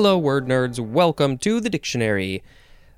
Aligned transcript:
Hello, 0.00 0.16
word 0.16 0.46
nerds. 0.46 0.80
Welcome 0.80 1.36
to 1.40 1.60
the 1.60 1.68
dictionary. 1.68 2.42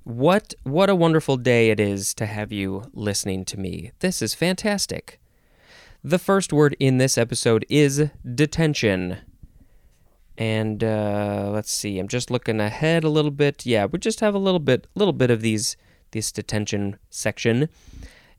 What 0.05 0.55
what 0.63 0.89
a 0.89 0.95
wonderful 0.95 1.37
day 1.37 1.71
it 1.71 1.81
is 1.81 2.15
to 2.15 2.27
have 2.27 2.53
you 2.53 2.85
listening 2.95 3.45
to 3.47 3.59
me. 3.59 3.91
This 3.99 4.23
is 4.23 4.37
fantastic. 4.37 5.19
The 6.05 6.21
first 6.21 6.53
word 6.53 6.77
in 6.79 6.99
this 6.99 7.19
episode 7.19 7.67
is 7.69 8.09
detention. 8.25 9.17
And 10.39 10.85
uh, 10.85 11.51
let's 11.53 11.73
see. 11.73 11.99
I'm 11.99 12.07
just 12.07 12.31
looking 12.31 12.61
ahead 12.61 13.03
a 13.03 13.09
little 13.09 13.33
bit. 13.33 13.67
Yeah, 13.67 13.87
we 13.87 13.99
just 13.99 14.21
have 14.21 14.37
a 14.37 14.39
little 14.39 14.61
bit, 14.61 14.87
little 14.95 15.13
bit 15.13 15.33
of 15.33 15.41
these 15.41 15.77
this 16.13 16.31
detention 16.31 17.01
section. 17.11 17.69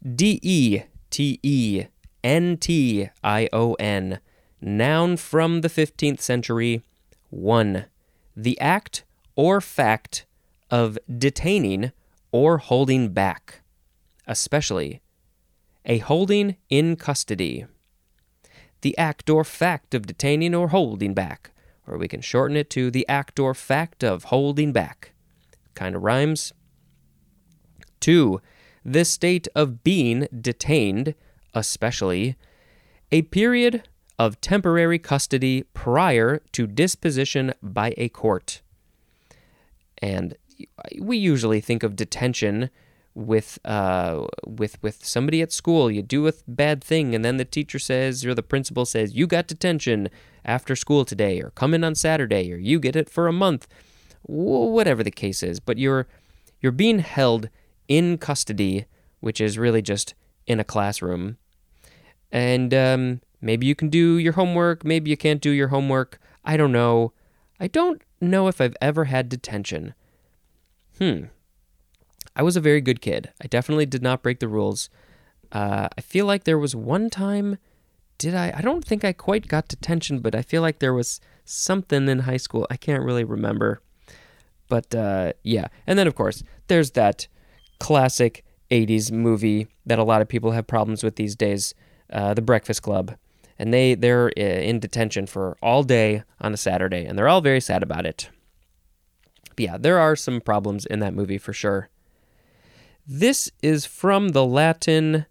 D 0.10 0.40
E 0.42 0.84
T 1.10 1.38
E 1.44 1.88
N 2.24 2.56
T 2.56 3.10
I 3.26 3.50
O 3.52 3.74
N. 3.74 4.22
Noun 4.62 5.18
from 5.18 5.60
the 5.60 5.70
15th 5.70 6.22
century. 6.22 6.82
One. 7.30 7.88
The 8.36 8.60
act 8.60 9.04
or 9.36 9.62
fact 9.62 10.26
of 10.70 10.98
detaining 11.18 11.92
or 12.32 12.58
holding 12.58 13.10
back, 13.10 13.62
especially 14.28 15.02
a 15.86 16.00
holding 16.00 16.56
in 16.70 16.96
custody. 16.96 17.66
The 18.82 18.98
act 18.98 19.30
or 19.30 19.44
fact 19.44 19.94
of 19.94 20.08
detaining 20.08 20.56
or 20.56 20.70
holding 20.70 21.14
back, 21.14 21.52
or 21.88 21.98
we 21.98 22.08
can 22.08 22.22
shorten 22.22 22.58
it 22.58 22.70
to 22.72 22.90
the 22.90 23.08
act 23.08 23.40
or 23.40 23.54
fact 23.54 24.04
of 24.04 24.26
holding 24.26 24.72
back. 24.72 25.14
Kind 25.76 25.96
of 25.96 26.04
rhymes. 26.04 26.54
Two, 28.00 28.42
the 28.84 29.06
state 29.06 29.48
of 29.56 29.84
being 29.84 30.28
detained, 30.40 31.16
especially 31.54 32.36
a 33.12 33.22
period 33.24 33.84
of 34.20 34.40
temporary 34.42 35.00
custody 35.00 35.64
prior 35.74 36.42
to 36.52 36.68
disposition 36.68 37.54
by 37.62 37.94
a 37.98 38.10
court. 38.10 38.62
And 40.02 40.36
we 41.00 41.18
usually 41.18 41.62
think 41.62 41.84
of 41.84 41.96
detention 41.96 42.70
with 43.16 43.60
uh, 43.64 44.26
with 44.46 44.82
with 44.82 45.06
somebody 45.06 45.42
at 45.42 45.52
school. 45.52 45.92
You 45.92 46.02
do 46.02 46.28
a 46.28 46.34
bad 46.48 46.84
thing, 46.84 47.14
and 47.14 47.24
then 47.24 47.38
the 47.38 47.46
teacher 47.46 47.80
says, 47.80 48.26
or 48.26 48.34
the 48.34 48.44
principal 48.44 48.86
says, 48.86 49.14
"You 49.14 49.28
got 49.28 49.48
detention 49.48 50.10
after 50.46 50.76
school 50.76 51.06
today, 51.06 51.40
or 51.42 51.52
come 51.52 51.74
in 51.74 51.84
on 51.84 51.96
Saturday, 51.96 52.52
or 52.52 52.58
you 52.58 52.80
get 52.80 52.96
it 52.96 53.10
for 53.10 53.28
a 53.28 53.34
month." 53.34 53.68
Whatever 54.24 55.04
the 55.04 55.12
case 55.12 55.44
is, 55.44 55.60
but 55.60 55.78
you're 55.78 56.08
you're 56.62 56.72
being 56.72 57.00
held 57.00 57.50
in 57.88 58.18
custody, 58.18 58.86
which 59.20 59.42
is 59.42 59.58
really 59.58 59.82
just 59.82 60.14
in 60.48 60.60
a 60.60 60.64
classroom, 60.64 61.38
and 62.32 62.74
um, 62.74 63.22
maybe 63.44 63.68
you 63.68 63.76
can 63.76 63.90
do 63.90 64.18
your 64.18 64.34
homework, 64.34 64.84
maybe 64.84 65.10
you 65.12 65.18
can't 65.18 65.42
do 65.42 65.52
your 65.52 65.68
homework. 65.68 66.20
I 66.44 66.58
don't 66.58 66.72
know. 66.72 67.14
I 67.60 67.68
don't 67.68 68.02
know 68.20 68.48
if 68.48 68.60
I've 68.60 68.76
ever 68.82 69.06
had 69.06 69.30
detention. 69.30 69.94
Hmm. 70.98 71.26
I 72.36 72.42
was 72.42 72.56
a 72.56 72.62
very 72.62 72.82
good 72.82 73.02
kid. 73.02 73.32
I 73.42 73.48
definitely 73.48 73.86
did 73.86 74.02
not 74.02 74.24
break 74.24 74.40
the 74.40 74.48
rules. 74.48 74.90
Uh, 75.52 75.88
I 75.96 76.02
feel 76.02 76.26
like 76.26 76.46
there 76.46 76.58
was 76.58 76.76
one 76.76 77.10
time, 77.10 77.58
did 78.18 78.34
I? 78.34 78.52
I 78.56 78.62
don't 78.62 78.84
think 78.84 79.06
I 79.06 79.14
quite 79.14 79.48
got 79.48 79.68
detention, 79.68 80.20
but 80.20 80.34
I 80.34 80.42
feel 80.42 80.62
like 80.62 80.80
there 80.80 80.94
was 80.94 81.22
something 81.46 82.08
in 82.08 82.20
high 82.20 82.38
school. 82.38 82.66
I 82.72 82.78
can't 82.78 83.04
really 83.04 83.24
remember. 83.24 83.82
But 84.68 84.96
uh, 84.96 85.34
yeah. 85.44 85.68
And 85.86 86.00
then, 86.00 86.08
of 86.08 86.16
course, 86.16 86.44
there's 86.68 86.92
that 86.92 87.28
classic 87.80 88.44
80s 88.72 89.12
movie 89.12 89.68
that 89.86 90.00
a 90.00 90.04
lot 90.04 90.22
of 90.22 90.28
people 90.28 90.52
have 90.52 90.66
problems 90.66 91.04
with 91.04 91.16
these 91.16 91.36
days 91.36 91.76
uh, 92.12 92.34
The 92.34 92.42
Breakfast 92.42 92.82
Club. 92.82 93.16
And 93.60 93.74
they, 93.74 93.96
they're 93.96 94.32
uh, 94.38 94.42
in 94.42 94.80
detention 94.80 95.28
for 95.28 95.58
all 95.62 95.84
day 95.84 96.24
on 96.42 96.54
a 96.54 96.58
Saturday, 96.58 97.06
and 97.06 97.18
they're 97.18 97.28
all 97.28 97.42
very 97.42 97.62
sad 97.62 97.84
about 97.84 98.06
it. 98.06 98.30
But 99.56 99.60
yeah, 99.60 99.78
there 99.78 100.00
are 100.00 100.16
some 100.16 100.42
problems 100.42 100.86
in 100.86 101.00
that 101.00 101.14
movie 101.14 101.38
for 101.38 101.54
sure. 101.54 101.90
This 103.06 103.52
is 103.62 103.86
from 103.86 104.30
the 104.30 104.46
Latin 104.46 105.26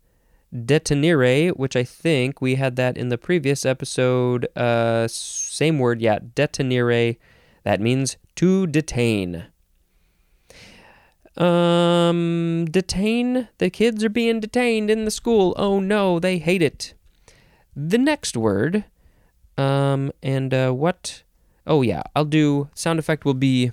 detenere, 0.54 1.50
which 1.56 1.74
I 1.74 1.84
think 1.84 2.40
we 2.40 2.56
had 2.56 2.76
that 2.76 2.96
in 2.96 3.08
the 3.08 3.18
previous 3.18 3.64
episode. 3.64 4.46
Uh, 4.56 5.08
same 5.08 5.78
word, 5.78 6.00
yeah, 6.00 6.18
detenere. 6.18 7.16
That 7.64 7.80
means 7.80 8.16
to 8.36 8.66
detain. 8.66 9.46
Um, 11.36 12.66
detain. 12.70 13.48
The 13.58 13.70
kids 13.70 14.04
are 14.04 14.10
being 14.10 14.40
detained 14.40 14.90
in 14.90 15.04
the 15.04 15.10
school. 15.10 15.54
Oh 15.56 15.80
no, 15.80 16.18
they 16.18 16.38
hate 16.38 16.62
it. 16.62 16.94
The 17.74 17.98
next 17.98 18.36
word, 18.36 18.84
um, 19.56 20.12
and 20.22 20.52
uh, 20.52 20.72
what? 20.72 21.22
Oh 21.66 21.82
yeah, 21.82 22.02
I'll 22.14 22.24
do. 22.24 22.68
Sound 22.74 22.98
effect 22.98 23.24
will 23.24 23.34
be 23.34 23.72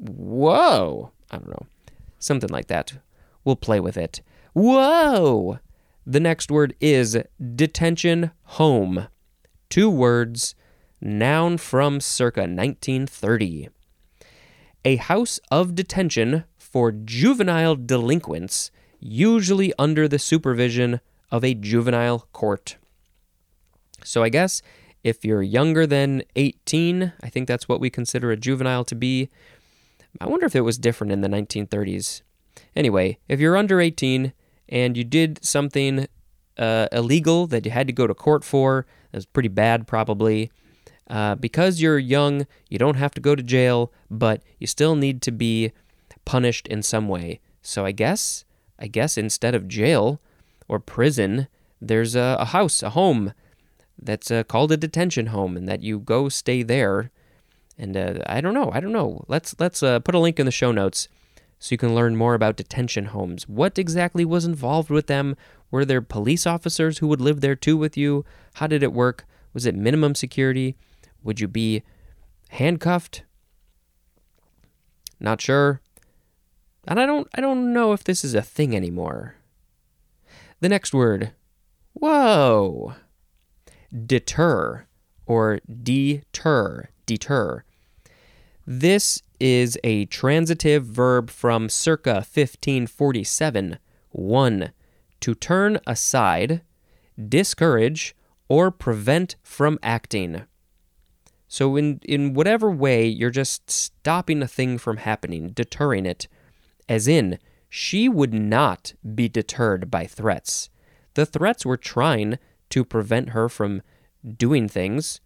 Whoa! 0.00 1.12
I 1.30 1.36
don't 1.36 1.48
know. 1.48 1.66
Something 2.18 2.50
like 2.50 2.68
that. 2.68 2.94
We'll 3.44 3.56
play 3.56 3.80
with 3.80 3.96
it. 3.96 4.22
Whoa! 4.54 5.58
The 6.06 6.20
next 6.20 6.50
word 6.50 6.74
is 6.80 7.18
detention 7.54 8.30
home. 8.42 9.08
Two 9.68 9.90
words, 9.90 10.54
noun 11.00 11.58
from 11.58 12.00
circa 12.00 12.40
1930. 12.40 13.68
A 14.84 14.96
house 14.96 15.38
of 15.50 15.74
detention 15.74 16.44
for 16.58 16.90
juvenile 16.90 17.76
delinquents, 17.76 18.70
usually 18.98 19.72
under 19.78 20.08
the 20.08 20.18
supervision 20.18 21.00
of 21.30 21.44
a 21.44 21.54
juvenile 21.54 22.26
court. 22.32 22.76
So 24.04 24.22
I 24.22 24.28
guess 24.28 24.62
if 25.02 25.24
you're 25.24 25.42
younger 25.42 25.86
than 25.86 26.22
18, 26.36 27.12
I 27.22 27.28
think 27.28 27.48
that's 27.48 27.68
what 27.68 27.80
we 27.80 27.90
consider 27.90 28.30
a 28.30 28.36
juvenile 28.36 28.84
to 28.84 28.94
be, 28.94 29.28
I 30.20 30.26
wonder 30.26 30.46
if 30.46 30.56
it 30.56 30.62
was 30.62 30.78
different 30.78 31.12
in 31.12 31.20
the 31.20 31.28
1930s. 31.28 32.22
Anyway, 32.76 33.18
if 33.28 33.40
you're 33.40 33.56
under 33.56 33.80
18 33.80 34.32
and 34.68 34.96
you 34.96 35.04
did 35.04 35.44
something 35.44 36.06
uh, 36.58 36.88
illegal 36.92 37.46
that 37.46 37.64
you 37.64 37.70
had 37.70 37.86
to 37.86 37.92
go 37.92 38.06
to 38.06 38.14
court 38.14 38.44
for, 38.44 38.86
that 39.10 39.18
was 39.18 39.26
pretty 39.26 39.48
bad 39.48 39.86
probably. 39.86 40.50
Uh, 41.08 41.34
because 41.34 41.80
you're 41.80 41.98
young, 41.98 42.46
you 42.68 42.78
don't 42.78 42.96
have 42.96 43.12
to 43.12 43.20
go 43.20 43.34
to 43.34 43.42
jail, 43.42 43.92
but 44.10 44.42
you 44.58 44.66
still 44.66 44.94
need 44.94 45.20
to 45.22 45.32
be 45.32 45.72
punished 46.24 46.68
in 46.68 46.82
some 46.82 47.08
way. 47.08 47.40
So 47.62 47.84
I 47.84 47.90
guess, 47.92 48.44
I 48.78 48.86
guess 48.86 49.18
instead 49.18 49.54
of 49.54 49.66
jail 49.66 50.20
or 50.70 50.78
prison, 50.78 51.48
there's 51.80 52.14
a, 52.14 52.36
a 52.38 52.46
house, 52.46 52.82
a 52.82 52.90
home 52.90 53.32
that's 54.00 54.30
uh, 54.30 54.44
called 54.44 54.72
a 54.72 54.76
detention 54.76 55.26
home, 55.26 55.56
and 55.56 55.68
that 55.68 55.82
you 55.82 55.98
go 55.98 56.28
stay 56.28 56.62
there 56.62 57.10
and 57.80 57.96
uh, 57.96 58.18
I 58.26 58.42
don't 58.42 58.52
know. 58.52 58.70
I 58.72 58.80
don't 58.80 58.92
know. 58.92 59.24
Let's 59.26 59.56
let's 59.58 59.82
uh, 59.82 60.00
put 60.00 60.14
a 60.14 60.18
link 60.18 60.38
in 60.38 60.44
the 60.44 60.52
show 60.52 60.70
notes 60.70 61.08
so 61.58 61.72
you 61.72 61.78
can 61.78 61.94
learn 61.94 62.14
more 62.14 62.34
about 62.34 62.56
detention 62.56 63.06
homes. 63.06 63.48
What 63.48 63.78
exactly 63.78 64.24
was 64.24 64.44
involved 64.44 64.90
with 64.90 65.06
them? 65.06 65.34
Were 65.70 65.86
there 65.86 66.02
police 66.02 66.46
officers 66.46 66.98
who 66.98 67.08
would 67.08 67.22
live 67.22 67.40
there 67.40 67.56
too 67.56 67.78
with 67.78 67.96
you? 67.96 68.24
How 68.54 68.66
did 68.66 68.82
it 68.82 68.92
work? 68.92 69.24
Was 69.54 69.64
it 69.64 69.74
minimum 69.74 70.14
security? 70.14 70.76
Would 71.22 71.40
you 71.40 71.48
be 71.48 71.82
handcuffed? 72.50 73.22
Not 75.18 75.40
sure. 75.40 75.80
And 76.86 77.00
I 77.00 77.06
don't 77.06 77.28
I 77.34 77.40
don't 77.40 77.72
know 77.72 77.92
if 77.94 78.04
this 78.04 78.24
is 78.24 78.34
a 78.34 78.42
thing 78.42 78.76
anymore. 78.76 79.36
The 80.60 80.68
next 80.68 80.92
word. 80.92 81.32
Whoa. 81.94 82.94
Deter 84.06 84.86
or 85.26 85.60
deter, 85.82 86.90
deter. 87.06 87.64
This 88.66 89.22
is 89.40 89.78
a 89.82 90.04
transitive 90.06 90.84
verb 90.84 91.30
from 91.30 91.68
circa 91.68 92.14
1547. 92.14 93.78
1. 94.10 94.72
To 95.20 95.34
turn 95.34 95.78
aside, 95.86 96.62
discourage, 97.28 98.14
or 98.48 98.70
prevent 98.70 99.36
from 99.42 99.78
acting. 99.82 100.42
So, 101.48 101.76
in, 101.76 102.00
in 102.04 102.34
whatever 102.34 102.70
way, 102.70 103.06
you're 103.06 103.30
just 103.30 103.70
stopping 103.70 104.42
a 104.42 104.48
thing 104.48 104.78
from 104.78 104.98
happening, 104.98 105.50
deterring 105.50 106.06
it. 106.06 106.28
As 106.88 107.08
in, 107.08 107.38
she 107.70 108.08
would 108.08 108.34
not 108.34 108.92
be 109.14 109.28
deterred 109.28 109.90
by 109.90 110.04
threats. 110.04 110.68
The 111.14 111.24
threats 111.24 111.64
were 111.64 111.76
trying 111.76 112.38
to 112.70 112.84
prevent 112.84 113.30
her 113.30 113.48
from 113.48 113.82
doing 114.36 114.68
things, 114.68 115.20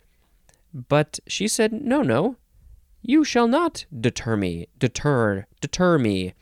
but 0.73 1.19
she 1.27 1.49
said, 1.49 1.73
no, 1.73 2.03
no, 2.03 2.37
you 3.01 3.25
shall 3.25 3.49
not 3.49 3.87
deter 3.99 4.37
me, 4.37 4.69
deter, 4.79 5.47
deter 5.61 5.99
me. 5.99 6.35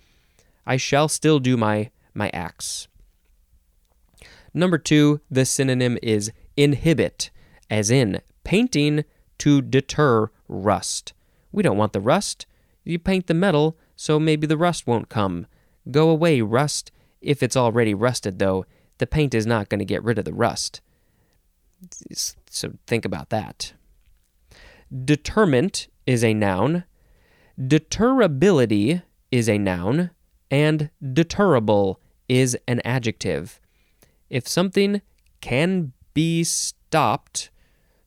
I 0.67 0.77
shall 0.77 1.09
still 1.09 1.39
do 1.39 1.57
my, 1.57 1.91
my 2.15 2.31
acts. 2.31 2.89
Number 4.53 4.79
two, 4.79 5.21
the 5.31 5.45
synonym 5.45 5.99
is 6.03 6.31
inhibit, 6.57 7.31
as 7.71 7.91
in 7.91 8.21
painting 8.45 9.05
to 9.39 9.63
deter 9.63 10.31
rust. 10.49 11.13
We 11.53 11.63
don't 11.63 11.79
want 11.79 11.93
the 11.93 12.01
rust. 12.01 12.47
You 12.85 12.99
paint 12.99 13.29
the 13.29 13.35
metal, 13.35 13.79
so 13.97 14.19
maybe 14.19 14.47
the 14.47 14.57
rust 14.57 14.87
won't 14.87 15.09
come. 15.09 15.47
Go 15.91 16.09
away, 16.11 16.41
rust. 16.41 16.91
If 17.21 17.43
it's 17.43 17.57
already 17.57 17.95
rusted, 17.95 18.39
though, 18.39 18.67
the 18.99 19.07
paint 19.07 19.35
is 19.35 19.47
not 19.47 19.69
going 19.69 19.79
to 19.79 19.85
get 19.85 20.03
rid 20.03 20.19
of 20.19 20.25
the 20.25 20.33
rust. 20.33 20.81
So 22.49 22.75
think 22.87 23.05
about 23.05 23.31
that. 23.31 23.73
Determent 25.05 25.89
is 26.07 26.23
a 26.23 26.35
noun, 26.35 26.85
deterrability 27.59 29.03
is 29.31 29.49
a 29.49 29.59
noun, 29.59 30.11
and 30.51 30.91
deterrable 31.03 31.97
is 32.29 32.57
an 32.69 32.81
adjective. 32.85 33.61
If 34.29 34.47
something 34.47 35.01
can 35.41 35.93
be 36.15 36.45
stopped, 36.45 37.51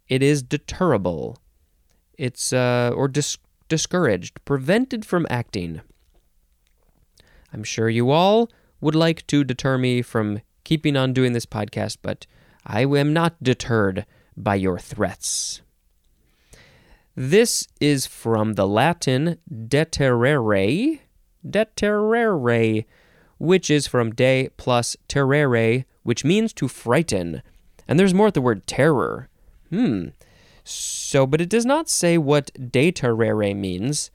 it 0.08 0.22
is 0.22 0.44
deterrable. 0.44 1.38
It's 2.18 2.54
uh, 2.54 2.92
or 2.96 3.08
dis- 3.08 3.38
discouraged, 3.68 4.44
prevented 4.46 5.06
from 5.06 5.26
acting. 5.30 5.82
I'm 7.56 7.64
sure 7.64 7.88
you 7.88 8.12
all 8.12 8.50
would 8.82 8.96
like 8.96 9.26
to 9.28 9.46
deter 9.46 9.78
me 9.78 10.02
from 10.02 10.42
keeping 10.66 10.98
on 10.98 11.14
doing 11.14 11.32
this 11.32 11.46
podcast, 11.46 12.00
but 12.02 12.28
I 12.66 12.82
am 12.82 13.14
not 13.14 13.42
deterred 13.42 14.06
by 14.36 14.56
your 14.56 14.78
threats. 14.78 15.62
This 17.16 17.66
is 17.80 18.06
from 18.06 18.56
the 18.56 18.68
Latin 18.68 19.38
deterrere, 19.50 21.00
deterrere, 21.50 22.86
which 23.38 23.70
is 23.70 23.88
from 23.88 24.14
de 24.14 24.50
plus 24.58 24.98
terrere, 25.08 25.86
which 26.04 26.26
means 26.26 26.52
to 26.52 26.68
frighten. 26.68 27.42
And 27.88 27.98
there's 27.98 28.14
more 28.14 28.28
at 28.28 28.34
the 28.34 28.42
word 28.42 28.68
terror. 28.68 29.30
Hmm. 29.70 30.08
So, 30.66 31.26
but 31.26 31.40
it 31.40 31.48
does 31.48 31.66
not 31.66 31.88
say 31.88 32.18
what 32.18 32.52
deterrere 32.70 33.56
means. 33.56 34.12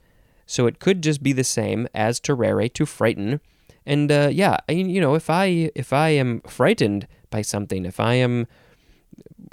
So 0.51 0.67
it 0.67 0.79
could 0.79 1.01
just 1.01 1.23
be 1.23 1.31
the 1.31 1.45
same 1.45 1.87
as 1.95 2.19
terrere 2.19 2.67
to 2.73 2.85
frighten. 2.85 3.39
And 3.85 4.11
uh, 4.11 4.27
yeah, 4.33 4.57
I, 4.67 4.73
you 4.73 4.99
know, 4.99 5.15
if 5.15 5.29
I 5.29 5.71
if 5.75 5.93
I 5.93 6.09
am 6.09 6.41
frightened 6.41 7.07
by 7.29 7.41
something, 7.41 7.85
if 7.85 8.01
I 8.01 8.15
am 8.15 8.47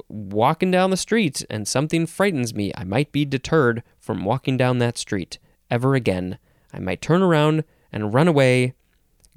walking 0.08 0.72
down 0.72 0.90
the 0.90 0.96
street 0.96 1.46
and 1.48 1.68
something 1.68 2.04
frightens 2.04 2.52
me, 2.52 2.72
I 2.74 2.82
might 2.82 3.12
be 3.12 3.24
deterred 3.24 3.84
from 4.00 4.24
walking 4.24 4.56
down 4.56 4.78
that 4.78 4.98
street 4.98 5.38
ever 5.70 5.94
again. 5.94 6.36
I 6.72 6.80
might 6.80 7.00
turn 7.00 7.22
around 7.22 7.62
and 7.92 8.12
run 8.12 8.26
away, 8.26 8.74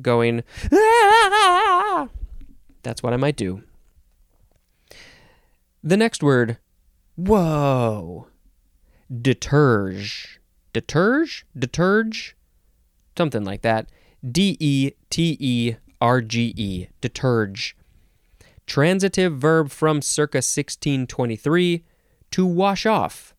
going, 0.01 0.41
ah! 0.73 2.09
That's 2.81 3.03
what 3.03 3.13
I 3.13 3.17
might 3.17 3.35
do. 3.35 3.61
The 5.83 5.95
next 5.95 6.23
word, 6.23 6.57
whoa, 7.15 8.29
deterge. 9.11 10.40
Deterge? 10.73 11.43
Deterge? 11.57 12.33
Something 13.17 13.43
like 13.43 13.61
that. 13.61 13.89
D 14.29 14.57
E 14.59 14.91
T 15.09 15.37
E 15.39 15.75
R 15.99 16.21
G 16.21 16.53
E. 16.55 16.87
Deterge. 17.01 17.73
Transitive 18.67 19.37
verb 19.37 19.69
from 19.69 20.01
circa 20.01 20.37
1623 20.37 21.83
to 22.31 22.45
wash 22.45 22.85
off. 22.85 23.33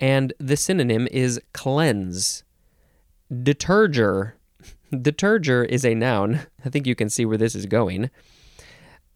And 0.00 0.32
the 0.38 0.56
synonym 0.56 1.08
is 1.10 1.40
cleanse. 1.52 2.44
Deterger. 3.32 4.32
Deterger 4.92 5.66
is 5.66 5.84
a 5.84 5.94
noun. 5.94 6.40
I 6.64 6.70
think 6.70 6.86
you 6.86 6.94
can 6.94 7.10
see 7.10 7.24
where 7.24 7.38
this 7.38 7.54
is 7.54 7.66
going. 7.66 8.10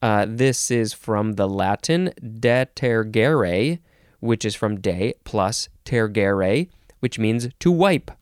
Uh, 0.01 0.27
this 0.29 0.71
is 0.71 0.93
from 0.93 1.35
the 1.35 1.49
Latin 1.49 2.13
detergere, 2.21 3.79
which 4.19 4.45
is 4.45 4.57
from 4.57 4.81
de 4.81 5.15
plus 5.25 5.69
tergere, 5.85 6.69
which 7.03 7.19
means 7.19 7.49
to 7.59 7.73
wipe. 7.73 8.13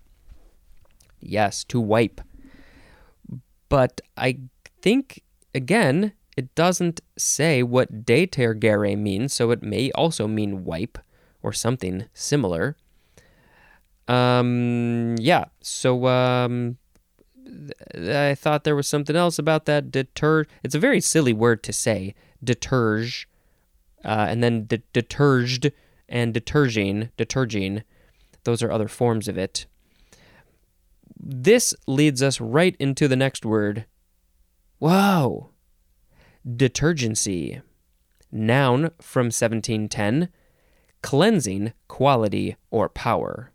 Yes, 1.21 1.65
to 1.65 1.79
wipe. 1.79 2.23
But 3.69 4.01
I 4.17 4.39
think, 4.81 5.23
again, 5.55 6.15
it 6.35 6.55
doesn't 6.55 7.03
say 7.19 7.63
what 7.63 8.07
detergere 8.07 8.97
means, 8.97 9.35
so 9.35 9.51
it 9.51 9.63
may 9.63 9.91
also 9.93 10.27
mean 10.27 10.65
wipe 10.65 10.99
or 11.43 11.53
something 11.53 12.07
similar. 12.15 12.75
Um, 14.09 15.17
yeah, 15.19 15.45
so 15.61 16.07
um, 16.07 16.79
I 17.95 18.35
thought 18.35 18.65
there 18.65 18.75
was 18.75 18.89
something 18.89 19.15
else 19.15 19.39
about 19.39 19.67
that. 19.67 19.91
Deter. 19.91 20.47
It's 20.65 20.75
a 20.75 20.81
very 20.81 21.03
silly 21.03 21.35
word 21.35 21.63
to 21.65 21.73
say. 21.75 22.15
Deterge, 22.43 23.27
uh, 24.03 24.27
and 24.31 24.43
then 24.43 24.65
de- 24.65 24.83
deterged 24.95 25.71
and 26.09 26.33
deterging, 26.33 27.11
deterging. 27.19 27.83
Those 28.45 28.63
are 28.63 28.73
other 28.73 28.89
forms 28.89 29.29
of 29.29 29.39
it. 29.39 29.67
This 31.19 31.75
leads 31.87 32.23
us 32.23 32.41
right 32.41 32.75
into 32.79 33.07
the 33.07 33.17
next 33.17 33.45
word. 33.45 33.85
Whoa. 34.79 35.51
Detergency. 36.57 37.61
Noun 38.33 38.91
from 39.01 39.27
1710. 39.27 40.29
Cleansing 41.03 41.73
quality 41.89 42.57
or 42.71 42.89
power. 42.89 43.53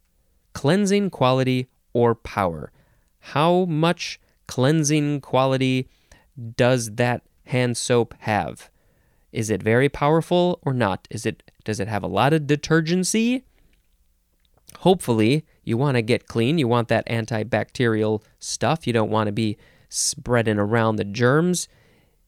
Cleansing 0.53 1.09
quality 1.09 1.67
or 1.93 2.13
power. 2.13 2.71
How 3.19 3.65
much 3.65 4.19
cleansing 4.47 5.21
quality 5.21 5.87
does 6.55 6.91
that 6.95 7.23
hand 7.45 7.77
soap 7.77 8.13
have? 8.19 8.69
Is 9.31 9.49
it 9.49 9.63
very 9.63 9.89
powerful 9.89 10.59
or 10.61 10.73
not? 10.73 11.07
Is 11.09 11.25
it 11.25 11.51
does 11.63 11.79
it 11.79 11.87
have 11.87 12.03
a 12.03 12.07
lot 12.07 12.33
of 12.33 12.47
detergency? 12.47 13.43
Hopefully, 14.79 15.45
you 15.63 15.77
want 15.77 15.95
to 15.95 16.01
get 16.01 16.27
clean. 16.27 16.57
You 16.57 16.67
want 16.67 16.87
that 16.89 17.07
antibacterial 17.07 18.21
stuff. 18.39 18.85
You 18.85 18.93
don't 18.93 19.11
want 19.11 19.27
to 19.27 19.33
be 19.33 19.57
spreading 19.89 20.59
around 20.59 20.95
the 20.95 21.03
germs. 21.03 21.67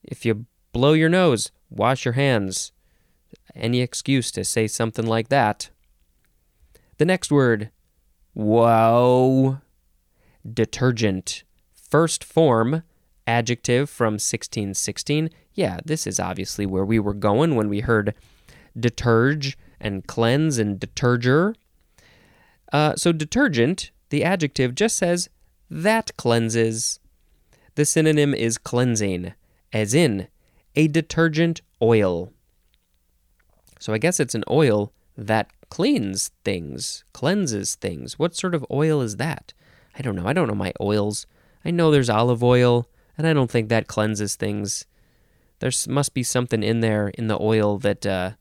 If 0.03 0.25
you 0.25 0.45
blow 0.71 0.93
your 0.93 1.09
nose, 1.09 1.51
wash 1.69 2.05
your 2.05 2.13
hands. 2.13 2.71
Any 3.55 3.81
excuse 3.81 4.31
to 4.31 4.43
say 4.43 4.67
something 4.67 5.05
like 5.05 5.29
that. 5.29 5.69
The 6.97 7.05
next 7.05 7.31
word, 7.31 7.71
whoa 8.33 9.59
detergent. 10.53 11.43
First 11.73 12.23
form, 12.23 12.83
adjective 13.25 13.89
from 13.89 14.13
1616. 14.13 15.29
Yeah, 15.53 15.79
this 15.85 16.07
is 16.07 16.19
obviously 16.19 16.65
where 16.65 16.85
we 16.85 16.99
were 16.99 17.13
going 17.13 17.55
when 17.55 17.69
we 17.69 17.81
heard 17.81 18.13
deterge 18.77 19.55
and 19.79 20.05
cleanse 20.05 20.57
and 20.57 20.79
deterger. 20.79 21.55
Uh, 22.71 22.95
so, 22.95 23.11
detergent, 23.11 23.91
the 24.09 24.23
adjective, 24.23 24.75
just 24.75 24.97
says 24.97 25.29
that 25.69 26.15
cleanses. 26.17 26.99
The 27.75 27.85
synonym 27.85 28.33
is 28.33 28.57
cleansing, 28.57 29.33
as 29.71 29.93
in 29.93 30.27
a 30.75 30.87
detergent 30.87 31.61
oil. 31.81 32.31
So, 33.79 33.93
I 33.93 33.97
guess 33.97 34.19
it's 34.19 34.35
an 34.35 34.43
oil 34.49 34.91
that 35.17 35.49
cleans 35.69 36.31
things, 36.43 37.03
cleanses 37.13 37.75
things. 37.75 38.19
What 38.19 38.35
sort 38.35 38.55
of 38.55 38.65
oil 38.71 39.01
is 39.01 39.17
that? 39.17 39.53
I 39.97 40.01
don't 40.01 40.15
know. 40.15 40.27
I 40.27 40.33
don't 40.33 40.47
know 40.47 40.55
my 40.55 40.73
oils. 40.79 41.25
I 41.65 41.71
know 41.71 41.91
there's 41.91 42.09
olive 42.09 42.43
oil, 42.43 42.87
and 43.17 43.25
I 43.25 43.33
don't 43.33 43.49
think 43.49 43.69
that 43.69 43.87
cleanses 43.87 44.35
things. 44.35 44.85
There 45.59 45.71
must 45.87 46.13
be 46.13 46.23
something 46.23 46.61
in 46.63 46.81
there 46.81 47.09
in 47.09 47.27
the 47.27 47.41
oil 47.41 47.77
that 47.79 48.05
uh, 48.05 48.31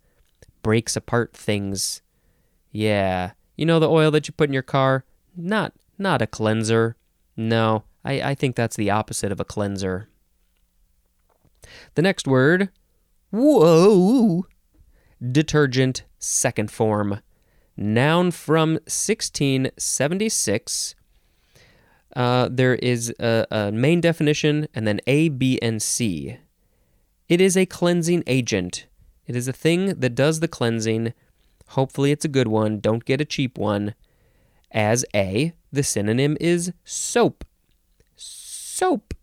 breaks 0.63 0.97
apart 0.97 1.35
things. 1.35 2.03
Yeah, 2.71 3.33
you 3.57 3.67
know 3.67 3.79
the 3.79 3.91
oil 3.91 4.11
that 4.13 4.27
you 4.29 4.35
put 4.35 4.49
in 4.49 4.55
your 4.55 4.63
car? 4.63 5.05
Not 5.37 5.73
not 5.99 6.23
a 6.23 6.27
cleanser. 6.27 6.97
No, 7.37 7.85
I, 8.05 8.21
I 8.21 8.35
think 8.35 8.57
that's 8.57 8.77
the 8.77 8.91
opposite 8.91 9.33
of 9.33 9.41
a 9.41 9.45
cleanser. 9.45 10.09
The 11.95 12.03
next 12.03 12.29
word, 12.29 12.69
whoa, 13.31 14.47
detergent, 15.21 16.05
second 16.19 16.71
form. 16.71 17.21
Noun 17.77 18.31
from 18.31 18.75
1676 18.87 20.95
uh, 22.17 22.49
there 22.51 22.77
is 22.77 23.13
a, 23.21 23.47
a 23.51 23.71
main 23.71 24.01
definition 24.01 24.67
and 24.75 24.87
then 24.87 25.01
A, 25.07 25.29
B, 25.29 25.59
and 25.61 25.83
C. 25.83 26.39
It 27.29 27.43
is 27.43 27.59
a 27.59 27.67
cleansing 27.67 28.25
agent. 28.27 28.87
It 29.27 29.37
is 29.37 29.47
a 29.47 29.53
thing 29.53 30.01
that 30.01 30.15
does 30.15 30.41
the 30.41 30.49
cleansing. 30.49 31.13
Hopefully, 31.69 32.13
it's 32.13 32.25
a 32.25 32.29
good 32.29 32.49
one. 32.49 32.81
Don't 32.81 33.05
get 33.05 33.21
a 33.21 33.25
cheap 33.25 33.59
one. 33.59 33.95
As 34.71 35.05
A, 35.15 35.55
the 35.73 35.83
synonym 35.83 36.37
is 36.41 36.73
soap. 36.85 37.45
Soap. 38.15 39.15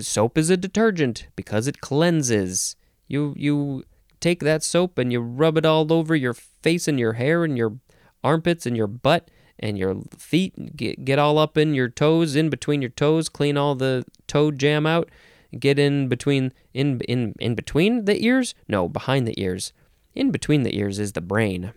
soap 0.00 0.38
is 0.38 0.50
a 0.50 0.56
detergent 0.56 1.28
because 1.36 1.66
it 1.66 1.80
cleanses. 1.80 2.76
You 3.08 3.34
you 3.36 3.84
take 4.20 4.40
that 4.40 4.62
soap 4.62 4.98
and 4.98 5.12
you 5.12 5.20
rub 5.20 5.58
it 5.58 5.66
all 5.66 5.92
over 5.92 6.16
your 6.16 6.32
face 6.32 6.88
and 6.88 6.98
your 6.98 7.14
hair 7.14 7.44
and 7.44 7.58
your 7.58 7.78
armpits 8.22 8.64
and 8.64 8.76
your 8.76 8.86
butt 8.86 9.30
and 9.58 9.78
your 9.78 10.02
feet 10.16 10.76
get, 10.76 11.04
get 11.04 11.18
all 11.18 11.38
up 11.38 11.58
in 11.58 11.74
your 11.74 11.88
toes 11.88 12.34
in 12.34 12.48
between 12.48 12.80
your 12.80 12.90
toes 12.90 13.28
clean 13.28 13.56
all 13.56 13.74
the 13.74 14.04
toe 14.26 14.50
jam 14.50 14.86
out 14.86 15.10
get 15.58 15.78
in 15.78 16.08
between 16.08 16.52
in 16.72 17.00
in 17.02 17.34
in 17.38 17.54
between 17.54 18.06
the 18.06 18.24
ears 18.24 18.54
no 18.66 18.88
behind 18.88 19.28
the 19.28 19.38
ears 19.40 19.72
in 20.14 20.30
between 20.30 20.62
the 20.62 20.76
ears 20.76 20.98
is 20.98 21.12
the 21.12 21.20
brain 21.20 21.72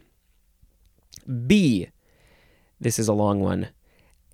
b 1.45 1.89
this 2.79 2.99
is 2.99 3.07
a 3.07 3.13
long 3.13 3.39
one 3.39 3.69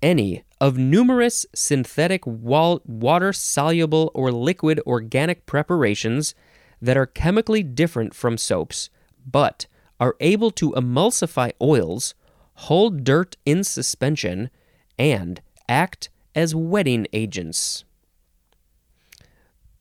any 0.02 0.44
of 0.60 0.76
numerous 0.76 1.46
synthetic 1.54 2.26
water 2.26 3.32
soluble 3.32 4.10
or 4.14 4.30
liquid 4.30 4.80
organic 4.86 5.46
preparations 5.46 6.34
that 6.80 6.96
are 6.96 7.06
chemically 7.06 7.62
different 7.62 8.14
from 8.14 8.36
soaps 8.36 8.90
but 9.26 9.66
are 9.98 10.16
able 10.20 10.50
to 10.50 10.72
emulsify 10.72 11.50
oils 11.62 12.14
hold 12.54 13.04
dirt 13.04 13.36
in 13.44 13.64
suspension, 13.64 14.50
and 14.98 15.40
act 15.68 16.08
as 16.34 16.54
wetting 16.54 17.06
agents. 17.12 17.84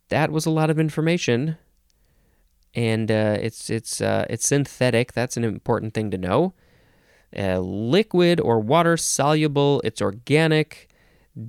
That 0.10 0.32
was 0.32 0.46
a 0.46 0.52
lot 0.52 0.70
of 0.70 0.80
information, 0.80 1.58
and 2.76 3.12
uh, 3.12 3.38
it's 3.40 3.70
it's 3.70 4.02
uh, 4.02 4.26
it's 4.30 4.48
synthetic. 4.48 5.14
That's 5.14 5.38
an 5.38 5.44
important 5.44 5.94
thing 5.94 6.12
to 6.12 6.18
know. 6.18 6.54
Uh, 7.38 7.60
liquid 7.60 8.40
or 8.40 8.60
water 8.60 8.98
soluble. 8.98 9.82
It's 9.84 10.02
organic, 10.02 10.90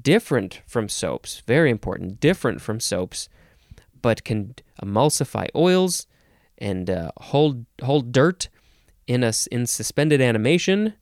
different 0.02 0.62
from 0.66 0.88
soaps. 0.88 1.42
Very 1.46 1.70
important. 1.70 2.20
Different 2.20 2.60
from 2.60 2.80
soaps, 2.80 3.28
but 4.00 4.24
can 4.24 4.54
emulsify 4.82 5.48
oils 5.54 6.06
and 6.58 6.88
uh, 6.88 7.10
hold 7.18 7.64
hold 7.82 8.12
dirt 8.12 8.48
in 9.06 9.22
a 9.22 9.32
in 9.50 9.66
suspended 9.66 10.20
animation, 10.20 10.94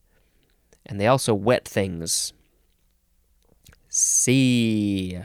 and 0.85 0.99
they 0.99 1.07
also 1.07 1.33
wet 1.33 1.67
things. 1.67 2.33
C. 3.89 5.19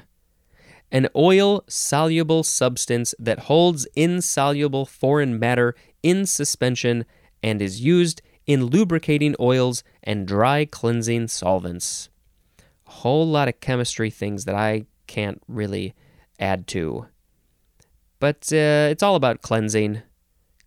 An 0.90 1.08
oil 1.14 1.64
soluble 1.68 2.42
substance 2.42 3.14
that 3.18 3.40
holds 3.40 3.86
insoluble 3.94 4.86
foreign 4.86 5.38
matter 5.38 5.74
in 6.02 6.24
suspension 6.24 7.04
and 7.42 7.60
is 7.60 7.80
used 7.80 8.22
in 8.46 8.64
lubricating 8.64 9.36
oils 9.38 9.84
and 10.02 10.26
dry 10.26 10.64
cleansing 10.64 11.28
solvents. 11.28 12.08
A 12.86 12.90
whole 12.90 13.26
lot 13.26 13.48
of 13.48 13.60
chemistry 13.60 14.08
things 14.10 14.46
that 14.46 14.54
I 14.54 14.86
can't 15.06 15.42
really 15.46 15.94
add 16.40 16.66
to. 16.68 17.06
But 18.18 18.50
uh, 18.52 18.88
it's 18.90 19.02
all 19.02 19.14
about 19.14 19.42
cleansing, 19.42 20.02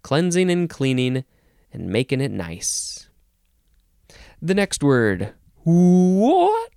cleansing 0.03 0.51
and 0.51 0.69
cleaning, 0.69 1.25
and 1.73 1.87
making 1.87 2.21
it 2.21 2.31
nice. 2.31 3.09
The 4.41 4.53
next 4.53 4.83
word. 4.83 5.33
What? 5.63 6.71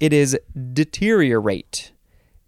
It 0.00 0.12
is 0.12 0.38
deteriorate. 0.72 1.92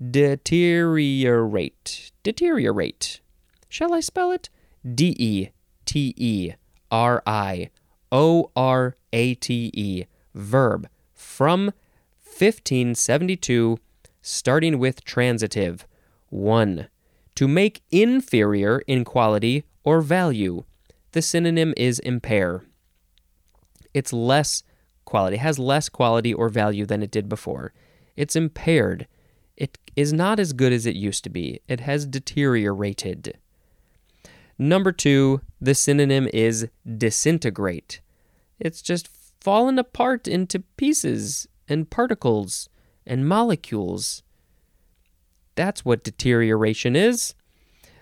Deteriorate. 0.01 1.83
Deteriorate. 2.23 3.21
Shall 3.69 3.93
I 3.93 4.01
spell 4.01 4.33
it? 4.33 4.49
D 4.95 5.15
E 5.19 5.49
T 5.85 6.15
E 6.17 6.53
R 6.91 7.23
I 7.27 7.69
O 8.11 8.51
R 8.57 8.97
A 9.13 9.35
T 9.35 9.71
E. 9.75 10.05
Verb. 10.35 10.89
From 11.13 11.73
1572, 12.25 13.79
starting 14.23 14.79
with 14.79 15.05
transitive. 15.05 15.87
1. 16.31 16.89
To 17.35 17.49
make 17.49 17.83
inferior 17.91 18.81
in 18.87 19.05
quality 19.05 19.65
or 19.85 20.01
value. 20.01 20.65
The 21.13 21.21
synonym 21.21 21.75
is 21.77 21.99
impair. 21.99 22.63
It's 23.93 24.13
less 24.13 24.63
quality, 25.05 25.37
has 25.37 25.59
less 25.59 25.89
quality 25.89 26.33
or 26.33 26.49
value 26.49 26.87
than 26.87 27.03
it 27.03 27.11
did 27.11 27.29
before. 27.29 27.73
It's 28.17 28.37
impaired. 28.37 29.07
It 29.61 29.79
is 29.95 30.11
not 30.11 30.41
as 30.41 30.55
good 30.55 30.73
as 30.73 30.87
it 30.87 30.97
used 30.97 31.23
to 31.25 31.31
be. 31.31 31.61
It 31.69 31.81
has 31.81 32.07
deteriorated. 32.07 33.37
Number 34.59 34.91
two, 34.91 35.43
the 35.61 35.75
synonym 35.75 36.29
is 36.33 36.69
disintegrate. 36.97 38.01
It's 38.59 38.81
just 38.81 39.11
fallen 39.39 39.79
apart 39.79 40.27
into 40.27 40.61
pieces 40.79 41.47
and 41.69 41.91
particles 41.91 42.71
and 43.07 43.29
molecules. 43.29 44.23
That's 45.57 45.85
what 45.85 46.05
deterioration 46.05 46.97
is. 46.97 47.35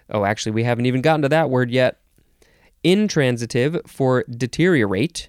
Oh, 0.09 0.25
actually, 0.25 0.53
we 0.53 0.63
haven't 0.63 0.87
even 0.87 1.03
gotten 1.03 1.23
to 1.23 1.29
that 1.29 1.51
word 1.51 1.73
yet. 1.73 1.99
Intransitive 2.85 3.81
for 3.85 4.25
deteriorate 4.31 5.29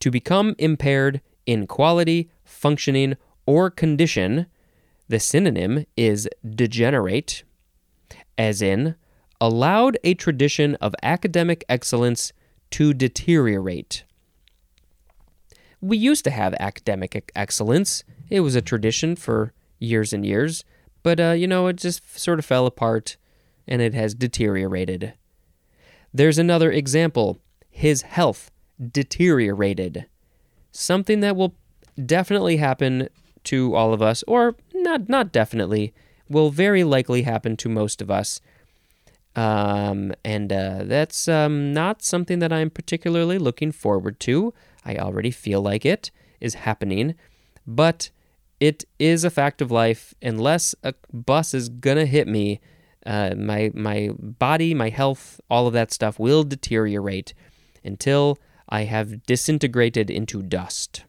to 0.00 0.10
become 0.10 0.56
impaired 0.58 1.20
in 1.46 1.68
quality, 1.68 2.32
functioning, 2.44 3.16
or 3.46 3.70
condition, 3.70 4.46
the 5.08 5.20
synonym 5.20 5.84
is 5.96 6.28
degenerate, 6.48 7.44
as 8.38 8.62
in, 8.62 8.94
allowed 9.40 9.98
a 10.04 10.14
tradition 10.14 10.76
of 10.76 10.94
academic 11.02 11.64
excellence 11.68 12.32
to 12.70 12.94
deteriorate. 12.94 14.04
We 15.80 15.96
used 15.96 16.24
to 16.24 16.30
have 16.30 16.54
academic 16.60 17.30
excellence. 17.34 18.04
It 18.30 18.40
was 18.40 18.54
a 18.54 18.62
tradition 18.62 19.16
for 19.16 19.52
years 19.78 20.12
and 20.12 20.24
years, 20.24 20.64
but 21.02 21.18
uh, 21.18 21.32
you 21.32 21.46
know, 21.46 21.66
it 21.66 21.76
just 21.76 22.18
sort 22.18 22.38
of 22.38 22.44
fell 22.44 22.66
apart 22.66 23.16
and 23.66 23.82
it 23.82 23.94
has 23.94 24.14
deteriorated. 24.14 25.14
There's 26.14 26.38
another 26.38 26.70
example 26.70 27.38
his 27.68 28.02
health 28.02 28.50
deteriorated. 28.90 30.06
Something 30.70 31.20
that 31.20 31.36
will 31.36 31.54
definitely 32.04 32.58
happen 32.58 33.08
to 33.44 33.74
all 33.74 33.92
of 33.92 34.00
us, 34.00 34.22
or 34.28 34.56
not, 34.92 35.08
not 35.08 35.32
definitely, 35.32 35.94
will 36.28 36.50
very 36.50 36.84
likely 36.84 37.22
happen 37.22 37.56
to 37.58 37.68
most 37.68 38.02
of 38.02 38.10
us. 38.10 38.40
Um, 39.34 40.12
and 40.24 40.52
uh, 40.52 40.84
that's 40.84 41.28
um, 41.28 41.72
not 41.72 42.02
something 42.02 42.38
that 42.40 42.52
I'm 42.52 42.70
particularly 42.70 43.38
looking 43.38 43.72
forward 43.72 44.20
to. 44.20 44.52
I 44.84 44.96
already 44.96 45.30
feel 45.30 45.62
like 45.62 45.86
it 45.86 46.10
is 46.40 46.54
happening, 46.54 47.14
but 47.66 48.10
it 48.60 48.84
is 48.98 49.24
a 49.24 49.30
fact 49.30 49.62
of 49.62 49.70
life. 49.70 50.14
Unless 50.20 50.74
a 50.82 50.94
bus 51.12 51.54
is 51.54 51.68
gonna 51.70 52.04
hit 52.04 52.28
me, 52.28 52.60
uh, 53.06 53.34
my 53.36 53.70
my 53.74 54.10
body, 54.18 54.74
my 54.74 54.90
health, 54.90 55.40
all 55.48 55.66
of 55.66 55.72
that 55.72 55.92
stuff 55.92 56.18
will 56.18 56.44
deteriorate 56.44 57.32
until 57.82 58.38
I 58.68 58.82
have 58.84 59.24
disintegrated 59.24 60.10
into 60.10 60.42
dust. 60.42 61.04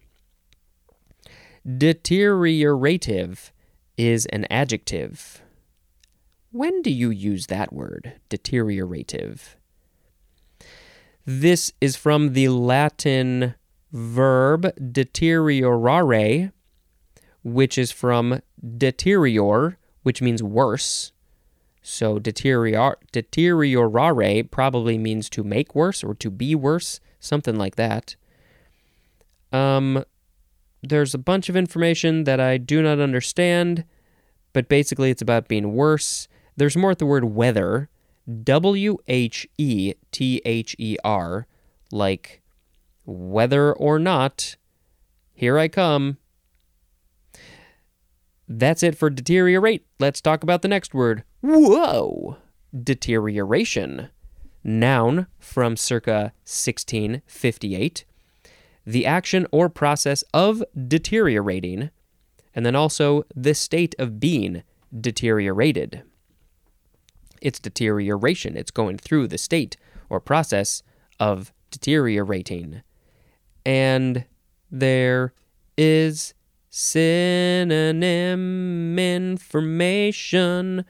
Deteriorative 1.65 3.51
is 3.97 4.25
an 4.27 4.45
adjective. 4.49 5.41
When 6.51 6.81
do 6.81 6.91
you 6.91 7.09
use 7.09 7.47
that 7.47 7.73
word, 7.73 8.13
deteriorative? 8.29 9.55
This 11.25 11.71
is 11.79 11.95
from 11.95 12.33
the 12.33 12.49
Latin 12.49 13.55
verb 13.91 14.63
deteriorare, 14.77 16.51
which 17.43 17.77
is 17.77 17.91
from 17.91 18.41
deterior, 18.77 19.77
which 20.03 20.21
means 20.21 20.43
worse. 20.43 21.11
So 21.81 22.19
deterior- 22.19 22.97
deteriorare 23.11 24.49
probably 24.49 24.97
means 24.97 25.29
to 25.31 25.43
make 25.43 25.75
worse 25.75 26.03
or 26.03 26.13
to 26.15 26.29
be 26.29 26.55
worse 26.55 26.99
something 27.19 27.55
like 27.55 27.75
that. 27.75 28.15
Um, 29.51 30.03
there's 30.83 31.13
a 31.13 31.19
bunch 31.19 31.49
of 31.49 31.55
information 31.55 32.25
that 32.25 32.39
I 32.39 32.57
do 32.57 32.81
not 32.81 32.99
understand, 32.99 33.85
but 34.51 34.69
basically 34.69 35.09
it's 35.09 35.21
about 35.21 35.47
being 35.47 35.73
worse. 35.73 36.27
There's 36.55 36.77
more 36.77 36.91
at 36.91 36.99
the 36.99 37.05
word 37.05 37.25
whether, 37.25 37.89
W 38.43 38.97
H 39.07 39.47
E 39.57 39.93
T 40.11 40.41
H 40.45 40.75
E 40.77 40.97
R, 41.03 41.47
like 41.91 42.41
whether 43.05 43.73
or 43.73 43.97
not, 43.99 44.55
here 45.33 45.57
I 45.57 45.67
come. 45.67 46.17
That's 48.47 48.83
it 48.83 48.97
for 48.97 49.09
deteriorate. 49.09 49.85
Let's 49.99 50.21
talk 50.21 50.43
about 50.43 50.61
the 50.61 50.67
next 50.67 50.93
word. 50.93 51.23
Whoa! 51.41 52.37
Deterioration 52.77 54.09
noun 54.63 55.27
from 55.39 55.75
circa 55.75 56.33
1658, 56.45 58.05
the 58.85 59.05
action 59.05 59.47
or 59.51 59.69
process 59.69 60.23
of 60.33 60.63
deteriorating, 60.87 61.89
and 62.53 62.65
then 62.65 62.75
also 62.75 63.23
the 63.35 63.53
state 63.53 63.95
of 63.97 64.19
being 64.19 64.63
deteriorated. 64.99 66.03
It's 67.41 67.59
deterioration, 67.59 68.55
it's 68.55 68.71
going 68.71 68.97
through 68.97 69.27
the 69.27 69.37
state 69.37 69.77
or 70.09 70.19
process 70.19 70.83
of 71.19 71.53
deteriorating. 71.71 72.83
And 73.65 74.25
there 74.71 75.33
is 75.77 76.33
synonym 76.69 78.17
information 78.97 80.85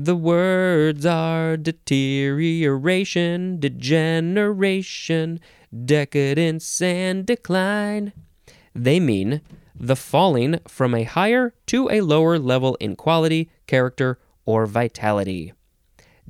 the 0.00 0.14
words 0.14 1.04
are 1.04 1.56
deterioration, 1.56 3.58
degeneration, 3.58 5.40
decadence, 5.84 6.80
and 6.80 7.26
decline. 7.26 8.12
They 8.76 9.00
mean 9.00 9.40
the 9.74 9.96
falling 9.96 10.60
from 10.68 10.94
a 10.94 11.02
higher 11.02 11.52
to 11.66 11.90
a 11.90 12.02
lower 12.02 12.38
level 12.38 12.76
in 12.76 12.94
quality, 12.94 13.50
character, 13.66 14.20
or 14.46 14.66
vitality. 14.66 15.52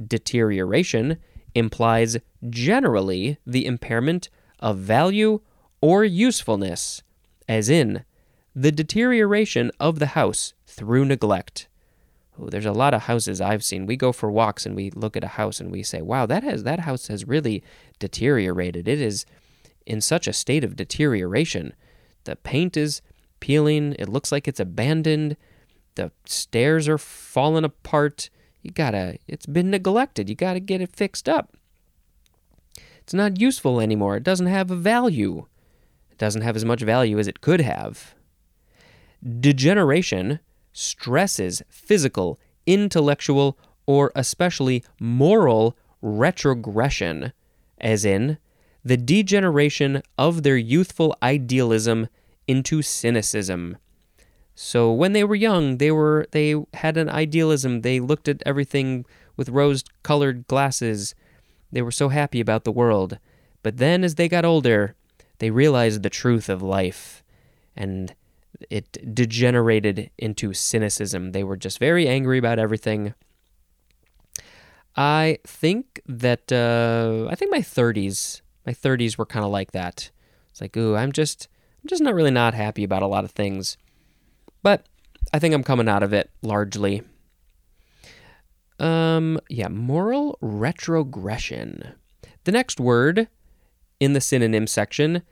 Deterioration 0.03 1.19
implies 1.55 2.17
generally 2.49 3.37
the 3.47 3.67
impairment 3.67 4.31
of 4.61 4.79
value 4.79 5.43
or 5.83 6.05
usefulness, 6.05 7.03
as 7.47 7.69
in 7.69 8.03
the 8.55 8.73
deterioration 8.73 9.71
of 9.79 9.99
the 9.99 10.07
house 10.07 10.55
through 10.67 11.05
neglect. 11.05 11.68
Ooh, 12.41 12.49
there's 12.51 12.67
a 12.67 12.73
lot 12.73 12.95
of 12.95 13.03
houses 13.03 13.41
I've 13.41 13.65
seen. 13.65 13.87
We 13.87 13.97
go 13.97 14.13
for 14.13 14.31
walks 14.31 14.65
and 14.65 14.77
we 14.77 14.91
look 14.91 15.17
at 15.17 15.25
a 15.25 15.29
house 15.29 15.61
and 15.61 15.71
we 15.71 15.83
say, 15.83 16.03
"Wow, 16.03 16.27
that 16.27 16.43
has 16.43 16.63
that 16.65 16.81
house 16.81 17.09
has 17.09 17.27
really 17.27 17.63
deteriorated. 17.99 18.87
It 18.87 19.01
is 19.01 19.27
in 19.87 20.01
such 20.01 20.29
a 20.29 20.33
state 20.33 20.63
of 20.63 20.77
deterioration. 20.77 21.73
The 22.25 22.37
paint 22.37 22.77
is 22.77 23.01
peeling, 23.41 23.97
it 23.99 24.09
looks 24.09 24.31
like 24.31 24.47
it's 24.47 24.61
abandoned, 24.61 25.37
the 25.95 26.13
stairs 26.27 26.89
are 26.89 26.99
falling 26.99 27.65
apart. 27.65 28.31
You 28.63 28.71
gotta, 28.71 29.19
it's 29.27 29.47
been 29.47 29.71
neglected. 29.71 30.29
You 30.29 30.35
gotta 30.35 30.61
get 30.61 30.81
it 30.81 30.95
fixed 30.95 31.29
up. 31.29 31.57
It's 32.99 33.15
not 33.15 33.41
useful 33.41 33.81
anymore. 33.81 34.17
It 34.17 34.23
doesn't 34.23 34.47
have 34.47 34.71
a 34.71 34.77
value. 34.77 35.47
It 36.11 36.19
doesn't 36.19 36.43
have 36.43 36.55
as 36.55 36.65
much 36.65 36.83
value 36.83 37.19
as 37.19 37.27
it 37.27 37.41
could 37.41 37.61
have. 37.63 38.15
Degeneration 39.41 40.41
stresses 40.79 41.61
physical, 41.69 42.39
intellectual, 42.67 43.59
or 43.85 44.13
especially 44.15 44.85
moral 45.01 45.77
retrogression, 46.01 47.33
as 47.81 48.05
in 48.05 48.39
the 48.85 48.97
degeneration 48.97 50.03
of 50.17 50.45
their 50.45 50.57
youthful 50.57 51.17
idealism 51.21 52.07
into 52.47 52.81
cynicism. 52.81 53.77
So 54.55 54.93
when 54.93 55.13
they 55.13 55.25
were 55.25 55.35
young, 55.35 55.79
they 55.79 55.91
were 55.91 56.27
they 56.31 56.55
had 56.75 56.97
an 56.97 57.09
idealism. 57.09 57.81
They 57.81 57.99
looked 58.01 58.29
at 58.29 58.43
everything 58.47 59.05
with 59.37 59.49
rose-colored 59.49 60.47
glasses. 60.47 61.15
They 61.73 61.83
were 61.83 61.91
so 61.93 62.09
happy 62.09 62.41
about 62.41 62.65
the 62.65 62.73
world. 62.73 63.19
But 63.63 63.79
then 63.79 64.05
as 64.05 64.15
they 64.15 64.29
got 64.29 64.45
older, 64.45 64.95
they 65.39 65.51
realized 65.51 66.03
the 66.03 66.11
truth 66.11 66.49
of 66.49 66.63
life 66.63 67.23
and 67.77 68.15
it 68.71 69.15
degenerated 69.15 70.11
into 70.19 70.53
cynicism. 70.53 71.33
They 71.33 71.45
were 71.45 71.57
just 71.57 71.79
very 71.79 72.09
angry 72.09 72.39
about 72.39 72.59
everything. 72.59 73.15
I 74.97 75.39
think 75.47 76.01
that 76.07 76.51
uh, 76.51 77.29
I 77.31 77.35
think 77.35 77.51
my 77.51 77.61
30s, 77.61 78.41
my 78.67 78.73
30s 78.73 79.17
were 79.17 79.27
kind 79.27 79.45
of 79.45 79.51
like 79.51 79.73
that. 79.73 80.11
It's 80.51 80.61
like, 80.61 80.77
ooh, 80.77 80.97
I'm 80.97 81.13
just, 81.13 81.49
I'm 81.83 81.89
just 81.89 82.03
not 82.03 82.15
really 82.15 82.33
not 82.33 82.55
happy 82.55 82.83
about 82.83 83.03
a 83.03 83.07
lot 83.07 83.25
of 83.25 83.31
things, 83.31 83.77
but 84.63 84.87
I 85.33 85.39
think 85.39 85.55
I'm 85.55 85.63
coming 85.63 85.89
out 85.89 86.03
of 86.03 86.13
it 86.13 86.31
largely. 86.43 87.03
Um, 88.81 89.39
yeah, 89.49 89.69
moral 89.69 90.39
retrogression. 90.41 91.95
The 92.45 92.53
next 92.53 92.81
word 92.81 93.29
in 94.01 94.13
the 94.13 94.21
synonym 94.21 94.67
section, 94.67 95.23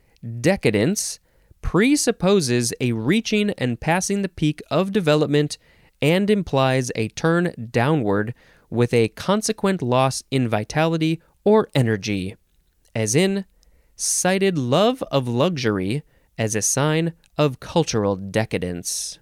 decadence, 0.41 1.19
presupposes 1.67 2.73
a 2.81 2.93
reaching 2.93 3.51
and 3.59 3.81
passing 3.81 4.23
the 4.23 4.29
peak 4.29 4.63
of 4.71 4.93
development 4.93 5.59
and 6.01 6.31
implies 6.31 6.93
a 6.95 7.09
turn 7.09 7.53
downward 7.73 8.33
with 8.71 8.95
a 8.95 9.09
consequent 9.09 9.83
loss 9.83 10.23
in 10.31 10.49
vitality 10.49 11.21
or 11.43 11.69
energy, 11.75 12.37
as 12.95 13.17
in, 13.17 13.45
cited 13.97 14.57
love 14.57 15.03
of 15.11 15.27
luxury 15.27 16.05
as 16.39 16.55
a 16.55 16.63
sign 16.63 17.15
of 17.37 17.59
cultural 17.59 18.15
decadence. 18.15 19.19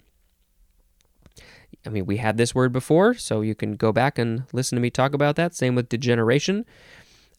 I 1.87 1.89
mean, 1.89 2.05
we 2.05 2.19
had 2.19 2.37
this 2.37 2.55
word 2.55 2.75
before, 2.75 3.15
so 3.15 3.41
you 3.41 3.55
can 3.55 3.73
go 3.73 3.91
back 3.91 4.19
and 4.19 4.45
listen 4.53 4.77
to 4.77 4.83
me 4.83 4.91
talk 4.91 5.15
about 5.15 5.37
that. 5.37 5.55
Same 5.55 5.75
with 5.75 5.89
degeneration. 5.89 6.67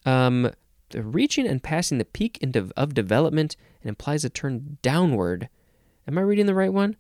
Um, 0.03 0.50
the 0.96 1.04
reaching 1.04 1.46
and 1.46 1.62
passing 1.62 1.98
the 1.98 2.06
peak 2.06 2.38
into, 2.40 2.72
of 2.78 2.94
development 2.94 3.58
and 3.82 3.90
implies 3.90 4.24
a 4.24 4.30
turn 4.30 4.78
downward. 4.82 5.50
Am 6.08 6.18
I 6.18 6.22
reading 6.22 6.46
the 6.46 6.56
right 6.56 6.72
one? 6.72 6.96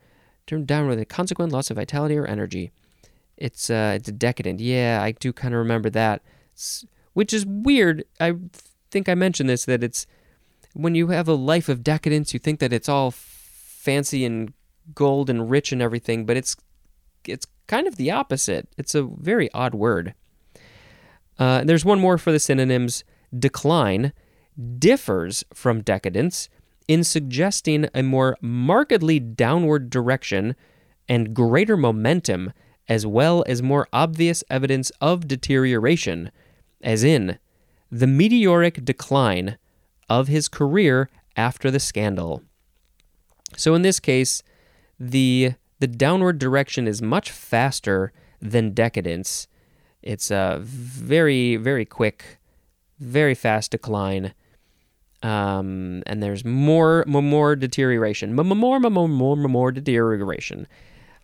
Turn 0.45 0.65
downward, 0.65 0.99
a 0.99 1.05
consequent 1.05 1.53
loss 1.53 1.71
of 1.71 1.77
vitality 1.77 2.17
or 2.17 2.25
energy. 2.25 2.71
It's 3.37 3.69
uh, 3.69 3.93
it's 3.95 4.11
decadent. 4.11 4.59
Yeah, 4.59 4.99
I 5.01 5.11
do 5.11 5.31
kind 5.31 5.53
of 5.53 5.59
remember 5.59 5.89
that. 5.91 6.21
It's, 6.51 6.85
which 7.13 7.33
is 7.33 7.45
weird. 7.45 8.03
I 8.19 8.35
think 8.91 9.07
I 9.07 9.15
mentioned 9.15 9.49
this 9.49 9.63
that 9.65 9.81
it's 9.81 10.05
when 10.73 10.93
you 10.93 11.07
have 11.07 11.29
a 11.29 11.33
life 11.33 11.69
of 11.69 11.83
decadence, 11.83 12.33
you 12.33 12.39
think 12.39 12.59
that 12.59 12.73
it's 12.73 12.89
all 12.89 13.11
fancy 13.11 14.25
and 14.25 14.53
gold 14.93 15.29
and 15.29 15.49
rich 15.49 15.71
and 15.71 15.81
everything, 15.81 16.25
but 16.25 16.35
it's 16.35 16.57
it's 17.25 17.47
kind 17.67 17.87
of 17.87 17.95
the 17.95 18.11
opposite. 18.11 18.67
It's 18.77 18.93
a 18.93 19.03
very 19.03 19.49
odd 19.53 19.73
word. 19.73 20.13
Uh, 21.39 21.63
there's 21.63 21.85
one 21.85 21.99
more 21.99 22.17
for 22.17 22.33
the 22.33 22.39
synonyms. 22.39 23.05
Decline 23.37 24.13
differs 24.79 25.43
from 25.53 25.81
decadence 25.81 26.49
in 26.87 27.03
suggesting 27.03 27.87
a 27.93 28.03
more 28.03 28.37
markedly 28.41 29.19
downward 29.19 29.89
direction 29.89 30.55
and 31.09 31.33
greater 31.33 31.75
momentum 31.75 32.53
as 32.87 33.05
well 33.05 33.43
as 33.47 33.61
more 33.63 33.87
obvious 33.91 34.43
evidence 34.49 34.91
of 35.01 35.27
deterioration, 35.27 36.31
as 36.81 37.03
in 37.03 37.39
the 37.91 38.07
meteoric 38.07 38.85
decline 38.85 39.57
of 40.09 40.27
his 40.27 40.47
career 40.47 41.09
after 41.35 41.71
the 41.71 41.79
scandal. 41.79 42.43
So 43.57 43.73
in 43.73 43.81
this 43.81 43.99
case, 43.99 44.43
the 44.99 45.53
the 45.79 45.87
downward 45.87 46.39
direction 46.39 46.87
is 46.87 47.01
much 47.01 47.31
faster 47.31 48.13
than 48.41 48.73
decadence. 48.73 49.47
It's 50.01 50.31
a 50.31 50.59
very 50.61 51.55
very 51.55 51.85
quick, 51.85 52.37
very 52.99 53.35
fast 53.35 53.71
decline. 53.71 54.33
Um, 55.23 56.03
and 56.05 56.21
there's 56.21 56.45
more, 56.45 57.03
more, 57.07 57.23
more 57.23 57.55
deterioration, 57.55 58.35
more, 58.35 58.45
more, 58.45 58.79
more, 58.79 59.07
more, 59.07 59.35
more 59.35 59.71
deterioration. 59.71 60.67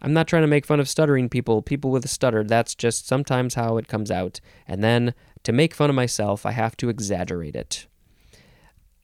I'm 0.01 0.13
not 0.13 0.27
trying 0.27 0.41
to 0.41 0.47
make 0.47 0.65
fun 0.65 0.79
of 0.79 0.89
stuttering 0.89 1.29
people, 1.29 1.61
people 1.61 1.91
with 1.91 2.03
a 2.05 2.07
stutter. 2.07 2.43
That's 2.43 2.73
just 2.73 3.07
sometimes 3.07 3.53
how 3.53 3.77
it 3.77 3.87
comes 3.87 4.09
out. 4.09 4.41
And 4.67 4.83
then 4.83 5.13
to 5.43 5.51
make 5.51 5.75
fun 5.75 5.89
of 5.89 5.95
myself, 5.95 6.45
I 6.45 6.51
have 6.51 6.75
to 6.77 6.89
exaggerate 6.89 7.55
it. 7.55 7.85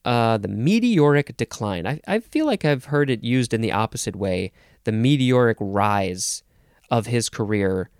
Uh, 0.04 0.38
the 0.38 0.48
meteoric 0.48 1.36
decline. 1.36 1.86
I, 1.86 2.00
I 2.08 2.20
feel 2.20 2.46
like 2.46 2.64
I've 2.64 2.86
heard 2.86 3.10
it 3.10 3.22
used 3.22 3.52
in 3.52 3.60
the 3.60 3.72
opposite 3.72 4.16
way 4.16 4.52
the 4.84 4.92
meteoric 4.92 5.58
rise 5.60 6.42
of 6.90 7.06
his 7.06 7.28
career. 7.28 7.90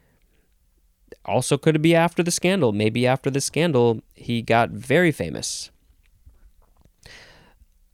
Also, 1.28 1.58
could 1.58 1.76
it 1.76 1.82
be 1.82 1.94
after 1.94 2.22
the 2.22 2.30
scandal? 2.30 2.72
Maybe 2.72 3.06
after 3.06 3.30
the 3.30 3.40
scandal, 3.40 4.00
he 4.14 4.40
got 4.40 4.70
very 4.70 5.12
famous. 5.12 5.70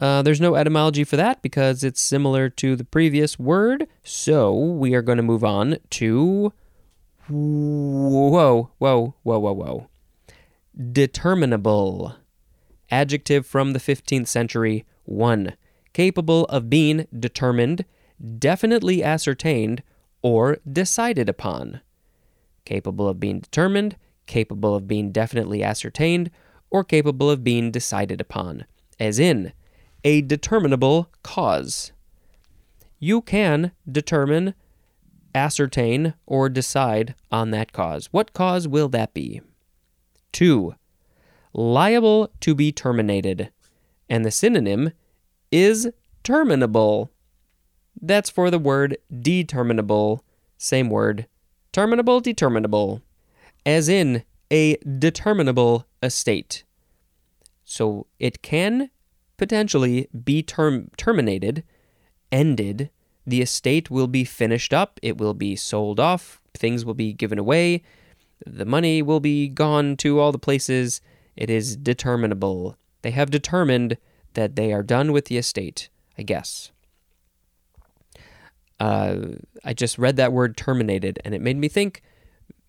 Uh, 0.01 0.23
there's 0.23 0.41
no 0.41 0.55
etymology 0.55 1.03
for 1.03 1.17
that 1.17 1.43
because 1.43 1.83
it's 1.83 2.01
similar 2.01 2.49
to 2.49 2.77
the 2.77 2.85
previous 2.85 3.39
word. 3.39 3.87
So 4.03 4.53
we 4.55 4.95
are 4.95 5.03
going 5.03 5.17
to 5.17 5.23
move 5.23 5.43
on 5.43 5.79
to. 5.91 6.53
Whoa, 7.29 8.71
whoa, 8.79 9.15
whoa, 9.23 9.41
whoa, 9.41 9.53
whoa. 9.53 9.89
Determinable. 10.93 12.17
Adjective 12.91 13.47
from 13.47 13.73
the 13.73 13.79
15th 13.79 14.29
century. 14.29 14.85
1. 15.05 15.55
Capable 15.93 16.45
of 16.47 16.71
being 16.71 17.07
determined, 17.19 17.85
definitely 18.39 19.03
ascertained, 19.03 19.83
or 20.23 20.59
decided 20.71 21.29
upon. 21.29 21.81
Capable 22.65 23.09
of 23.09 23.21
being 23.21 23.41
determined, 23.41 23.97
capable 24.27 24.75
of 24.75 24.89
being 24.89 25.13
definitely 25.13 25.63
ascertained, 25.63 26.31
or 26.71 26.83
capable 26.83 27.31
of 27.31 27.45
being 27.45 27.71
decided 27.71 28.21
upon. 28.21 28.65
As 28.99 29.19
in, 29.19 29.53
a 30.03 30.21
determinable 30.23 31.11
cause. 31.23 31.93
You 32.99 33.21
can 33.21 33.73
determine, 33.91 34.55
ascertain, 35.35 36.15
or 36.27 36.49
decide 36.49 37.15
on 37.31 37.51
that 37.51 37.73
cause. 37.73 38.09
What 38.13 38.33
cause 38.33 38.67
will 38.69 38.89
that 38.91 39.15
be? 39.15 39.41
2. 40.33 40.75
Liable 41.53 42.31
to 42.41 42.55
be 42.55 42.73
terminated. 42.73 43.51
And 44.09 44.25
the 44.25 44.31
synonym 44.31 44.93
is 45.51 45.91
terminable. 46.23 47.11
That's 48.01 48.31
for 48.31 48.51
the 48.51 48.59
word 48.59 48.99
determinable. 49.21 50.25
Same 50.59 50.91
word. 50.91 51.27
Terminable, 51.75 52.21
determinable. 52.21 53.03
As 53.67 53.89
in 53.89 54.23
a 54.49 54.77
determinable 54.77 55.89
estate. 56.05 56.63
So 57.65 58.07
it 58.21 58.43
can 58.43 58.91
potentially 59.37 60.09
be 60.25 60.41
term- 60.41 60.93
terminated, 60.97 61.65
ended. 62.31 62.91
The 63.27 63.43
estate 63.43 63.91
will 63.91 64.07
be 64.07 64.25
finished 64.25 64.73
up, 64.73 65.01
it 65.03 65.19
will 65.19 65.35
be 65.35 65.57
sold 65.57 65.99
off, 65.99 66.41
things 66.57 66.85
will 66.85 66.95
be 66.95 67.13
given 67.13 67.41
away, 67.41 67.83
the 68.47 68.65
money 68.65 69.03
will 69.03 69.19
be 69.19 69.49
gone 69.49 69.97
to 69.97 70.21
all 70.21 70.31
the 70.31 70.39
places. 70.39 71.01
It 71.35 71.51
is 71.51 71.77
determinable. 71.77 72.79
They 73.03 73.11
have 73.11 73.31
determined 73.31 73.97
that 74.35 74.55
they 74.55 74.73
are 74.73 74.85
done 74.85 75.11
with 75.11 75.25
the 75.25 75.39
estate, 75.39 75.89
I 76.17 76.23
guess. 76.23 76.71
Uh, 78.81 79.17
I 79.65 79.73
just 79.73 79.99
read 79.99 80.17
that 80.17 80.33
word 80.33 80.57
terminated, 80.57 81.21
and 81.25 81.35
it 81.35 81.41
made 81.41 81.57
me 81.57 81.69
think 81.69 82.03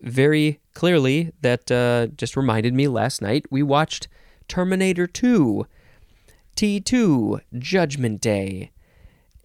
very 0.00 0.60
clearly 0.74 1.32
that 1.40 1.70
uh, 1.70 2.08
just 2.16 2.36
reminded 2.36 2.74
me 2.74 2.86
last 2.88 3.20
night 3.22 3.46
we 3.50 3.62
watched 3.62 4.08
Terminator 4.48 5.06
2 5.06 5.66
T2 6.56 7.40
Judgment 7.58 8.20
Day. 8.20 8.70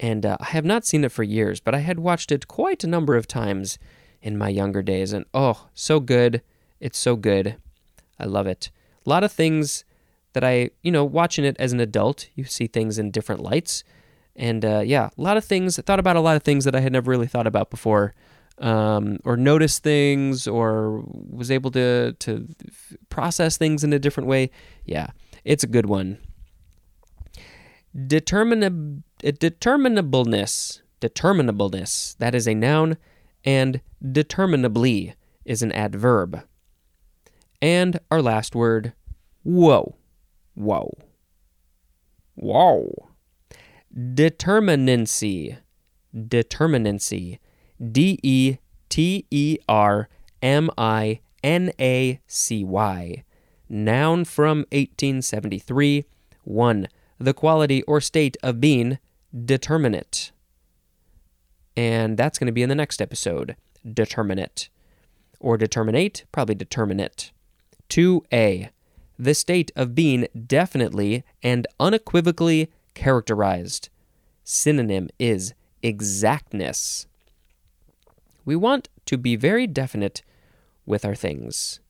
And 0.00 0.26
uh, 0.26 0.38
I 0.40 0.46
have 0.46 0.64
not 0.64 0.84
seen 0.84 1.04
it 1.04 1.12
for 1.12 1.22
years, 1.22 1.60
but 1.60 1.74
I 1.74 1.78
had 1.78 2.00
watched 2.00 2.32
it 2.32 2.48
quite 2.48 2.82
a 2.82 2.88
number 2.88 3.16
of 3.16 3.28
times 3.28 3.78
in 4.20 4.38
my 4.38 4.48
younger 4.48 4.82
days. 4.82 5.12
And 5.12 5.26
oh, 5.34 5.68
so 5.74 6.00
good. 6.00 6.42
It's 6.80 6.98
so 6.98 7.14
good. 7.14 7.56
I 8.18 8.24
love 8.24 8.46
it. 8.46 8.70
A 9.04 9.08
lot 9.10 9.24
of 9.24 9.30
things 9.30 9.84
that 10.32 10.42
I, 10.42 10.70
you 10.82 10.90
know, 10.90 11.04
watching 11.04 11.44
it 11.44 11.56
as 11.58 11.72
an 11.72 11.80
adult, 11.80 12.28
you 12.34 12.44
see 12.44 12.66
things 12.66 12.98
in 12.98 13.10
different 13.10 13.42
lights. 13.42 13.84
And 14.34 14.64
uh, 14.64 14.82
yeah, 14.84 15.10
a 15.16 15.20
lot 15.20 15.36
of 15.36 15.44
things, 15.44 15.78
I 15.78 15.82
thought 15.82 16.00
about 16.00 16.16
a 16.16 16.20
lot 16.20 16.36
of 16.36 16.42
things 16.42 16.64
that 16.64 16.74
I 16.74 16.80
had 16.80 16.92
never 16.92 17.10
really 17.10 17.26
thought 17.26 17.46
about 17.46 17.70
before. 17.70 18.14
Um, 18.58 19.18
or 19.24 19.36
noticed 19.36 19.82
things, 19.82 20.46
or 20.46 21.02
was 21.08 21.50
able 21.50 21.70
to 21.70 22.12
to 22.12 22.46
process 23.08 23.56
things 23.56 23.82
in 23.82 23.92
a 23.94 23.98
different 23.98 24.28
way. 24.28 24.50
Yeah, 24.84 25.08
it's 25.42 25.64
a 25.64 25.66
good 25.66 25.86
one. 25.86 26.18
Determinab- 27.96 29.02
determinableness, 29.22 30.82
determinableness. 31.00 32.16
That 32.18 32.34
is 32.34 32.46
a 32.46 32.54
noun, 32.54 32.98
and 33.42 33.80
determinably 34.12 35.14
is 35.44 35.62
an 35.62 35.72
adverb. 35.72 36.42
And 37.60 37.98
our 38.10 38.20
last 38.20 38.54
word, 38.54 38.92
whoa, 39.42 39.96
whoa, 40.54 40.92
whoa. 42.34 43.11
Determinacy, 43.94 45.58
determinacy. 46.14 47.38
D 47.90 48.18
E 48.22 48.58
T 48.88 49.26
E 49.30 49.58
R 49.68 50.08
M 50.40 50.70
I 50.78 51.20
N 51.42 51.72
A 51.80 52.20
C 52.26 52.62
Y. 52.62 53.24
Noun 53.68 54.24
from 54.24 54.58
1873. 54.70 56.04
1. 56.44 56.88
The 57.18 57.34
quality 57.34 57.82
or 57.84 58.00
state 58.00 58.36
of 58.42 58.60
being 58.60 58.98
determinate. 59.44 60.32
And 61.76 62.16
that's 62.16 62.38
going 62.38 62.46
to 62.46 62.52
be 62.52 62.62
in 62.62 62.68
the 62.68 62.74
next 62.74 63.00
episode. 63.00 63.56
Determinate. 63.90 64.68
Or 65.40 65.56
determinate, 65.56 66.24
probably 66.30 66.54
determinate. 66.54 67.32
2a. 67.88 68.68
The 69.18 69.34
state 69.34 69.72
of 69.74 69.94
being 69.94 70.26
definitely 70.46 71.24
and 71.42 71.66
unequivocally 71.80 72.70
characterized. 72.94 73.88
Synonym 74.44 75.08
is 75.18 75.54
exactness. 75.82 77.06
We 78.44 78.56
want 78.56 78.88
to 79.06 79.16
be 79.16 79.36
very 79.36 79.66
definite 79.66 80.22
with 80.84 81.04
our 81.04 81.14
things 81.14 81.80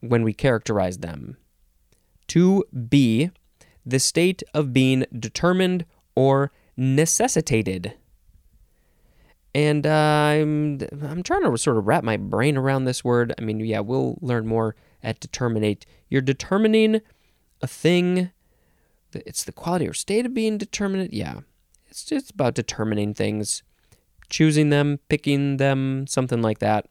when 0.00 0.22
we 0.22 0.32
characterize 0.32 0.98
them. 0.98 1.36
To 2.28 2.64
be 2.88 3.30
The 3.86 3.98
state 3.98 4.42
of 4.54 4.72
being 4.72 5.04
determined 5.16 5.84
or 6.14 6.50
necessitated. 6.76 7.94
And 9.54 9.86
uh, 9.86 9.90
I'm 9.90 10.80
I'm 11.02 11.22
trying 11.22 11.42
to 11.42 11.56
sort 11.58 11.76
of 11.76 11.86
wrap 11.86 12.02
my 12.02 12.16
brain 12.16 12.56
around 12.56 12.84
this 12.84 13.04
word. 13.04 13.34
I 13.38 13.42
mean, 13.42 13.60
yeah, 13.60 13.80
we'll 13.80 14.18
learn 14.20 14.46
more 14.46 14.74
at 15.02 15.20
determinate. 15.20 15.86
You're 16.08 16.22
determining 16.22 17.02
a 17.60 17.66
thing. 17.66 18.30
It's 19.14 19.44
the 19.44 19.52
quality 19.52 19.88
or 19.88 19.92
state 19.92 20.26
of 20.26 20.34
being 20.34 20.58
determinate. 20.58 21.12
Yeah, 21.12 21.40
it's 21.88 22.04
just 22.04 22.30
about 22.30 22.54
determining 22.54 23.14
things 23.14 23.62
choosing 24.28 24.70
them, 24.70 24.98
picking 25.08 25.58
them, 25.58 26.06
something 26.06 26.42
like 26.42 26.58
that. 26.58 26.86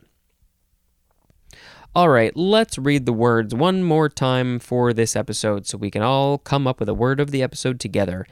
All 1.95 2.09
right, 2.09 2.35
let's 2.35 2.77
read 2.77 3.05
the 3.05 3.13
words 3.13 3.53
one 3.53 3.83
more 3.83 4.09
time 4.09 4.57
for 4.59 4.93
this 4.93 5.15
episode 5.15 5.67
so 5.67 5.77
we 5.77 5.91
can 5.91 6.01
all 6.01 6.39
come 6.39 6.65
up 6.65 6.79
with 6.79 6.89
a 6.89 6.93
word 6.93 7.19
of 7.19 7.29
the 7.31 7.43
episode 7.43 7.79
together. 7.79 8.25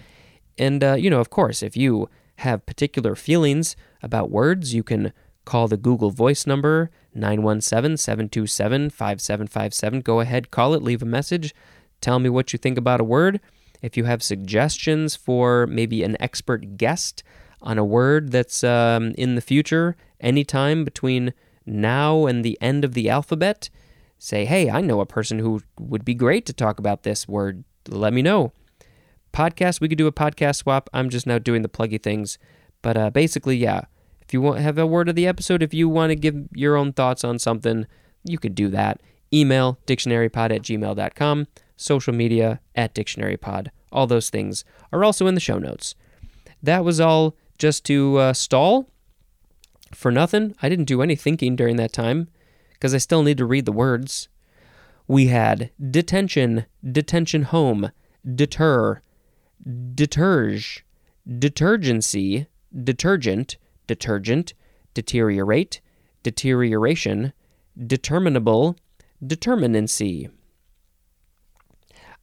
And, 0.58 0.84
uh, 0.84 0.93
you 0.93 1.10
know, 1.10 1.19
of 1.19 1.30
course, 1.30 1.62
if 1.62 1.77
you 1.77 2.10
have 2.38 2.65
particular 2.65 3.15
feelings 3.15 3.75
about 4.01 4.32
words, 4.32 4.73
you 4.73 4.82
can 4.82 5.13
call 5.45 5.67
the 5.67 5.77
Google 5.77 6.10
Voice 6.10 6.47
number 6.47 6.89
917 7.13 7.97
727 7.97 8.89
5757. 8.89 10.01
Go 10.01 10.21
ahead, 10.21 10.49
call 10.49 10.73
it, 10.73 10.82
leave 10.82 11.04
a 11.04 11.06
message, 11.06 11.54
tell 11.99 12.17
me 12.17 12.30
what 12.30 12.54
you 12.54 12.58
think 12.58 12.80
about 12.80 12.99
a 12.99 13.04
word. 13.04 13.39
If 13.82 13.98
you 13.98 14.04
have 14.06 14.22
suggestions 14.22 15.15
for 15.15 15.67
maybe 15.67 16.04
an 16.04 16.15
expert 16.20 16.78
guest, 16.78 17.24
on 17.62 17.78
a 17.78 17.86
word 17.86 18.32
that's 18.32 18.63
um, 18.63 19.13
in 19.17 19.36
the 19.36 19.41
future, 19.41 19.96
anytime 20.20 20.84
between 20.84 21.34
now 21.65 22.26
and 22.26 22.44
the 22.44 22.58
end 22.62 22.84
of 22.84 22.94
the 22.94 23.10
alphabet, 23.10 23.70
say, 24.17 24.46
hey, 24.46 24.70
I 24.70 24.82
know 24.82 25.00
a 25.00 25.06
person 25.06 25.39
who 25.39 25.62
would 25.80 26.04
be 26.04 26.13
great 26.13 26.46
to 26.48 26.54
talk 26.54 26.80
about 26.80 27.04
this 27.04 27.28
word. 27.28 27.63
Let 27.88 28.13
me 28.13 28.22
know. 28.22 28.52
Podcast, 29.34 29.80
we 29.80 29.88
could 29.88 29.98
do 29.98 30.08
a 30.08 30.12
podcast 30.12 30.58
swap. 30.58 30.89
I'm 30.94 31.10
just 31.10 31.28
now 31.28 31.38
doing 31.38 31.62
the 31.62 31.70
pluggy 31.70 32.02
things. 32.02 32.38
But 32.82 32.98
uh, 32.98 33.10
basically, 33.12 33.58
yeah, 33.58 33.86
if 34.22 34.34
you 34.34 34.41
want 34.41 34.60
have 34.60 34.78
a 34.78 34.88
word 34.88 35.08
of 35.08 35.15
the 35.15 35.28
episode, 35.28 35.63
if 35.63 35.74
you 35.74 35.88
want 35.88 36.10
to 36.10 36.15
give 36.15 36.36
your 36.54 36.76
own 36.76 36.94
thoughts 36.94 37.24
on 37.24 37.39
something, 37.39 37.86
you 38.24 38.38
could 38.38 38.56
do 38.56 38.67
that. 38.70 39.02
Email 39.34 39.80
dictionarypod 39.88 40.54
at 40.54 40.62
gmail.com, 40.63 41.48
social 41.82 42.13
media 42.13 42.60
at 42.76 42.94
dictionarypod. 42.94 43.70
All 43.91 44.08
those 44.08 44.30
things 44.30 44.63
are 44.91 45.04
also 45.04 45.28
in 45.28 45.36
the 45.36 45.41
show 45.41 45.58
notes. 45.58 45.96
That 46.63 46.86
was 46.86 47.00
all 47.00 47.36
just 47.58 47.84
to 47.86 48.17
uh, 48.17 48.34
stall 48.34 48.89
for 49.94 50.12
nothing. 50.12 50.56
I 50.62 50.70
didn't 50.70 50.86
do 50.86 51.02
any 51.02 51.15
thinking 51.15 51.56
during 51.56 51.76
that 51.78 51.94
time 51.94 52.28
because 52.74 52.94
I 52.94 53.00
still 53.00 53.24
need 53.24 53.38
to 53.38 53.46
read 53.46 53.65
the 53.65 53.72
words. 53.72 54.30
We 55.08 55.28
had 55.28 55.72
detention, 55.80 56.65
detention 56.89 57.44
home, 57.44 57.91
deter, 58.24 59.02
deterge, 59.94 60.82
detergency, 61.28 62.48
detergent, 62.84 63.58
detergent, 63.88 64.54
deteriorate, 64.94 65.82
deterioration, 66.24 67.34
determinable, 67.88 68.78
determinacy. 69.24 70.30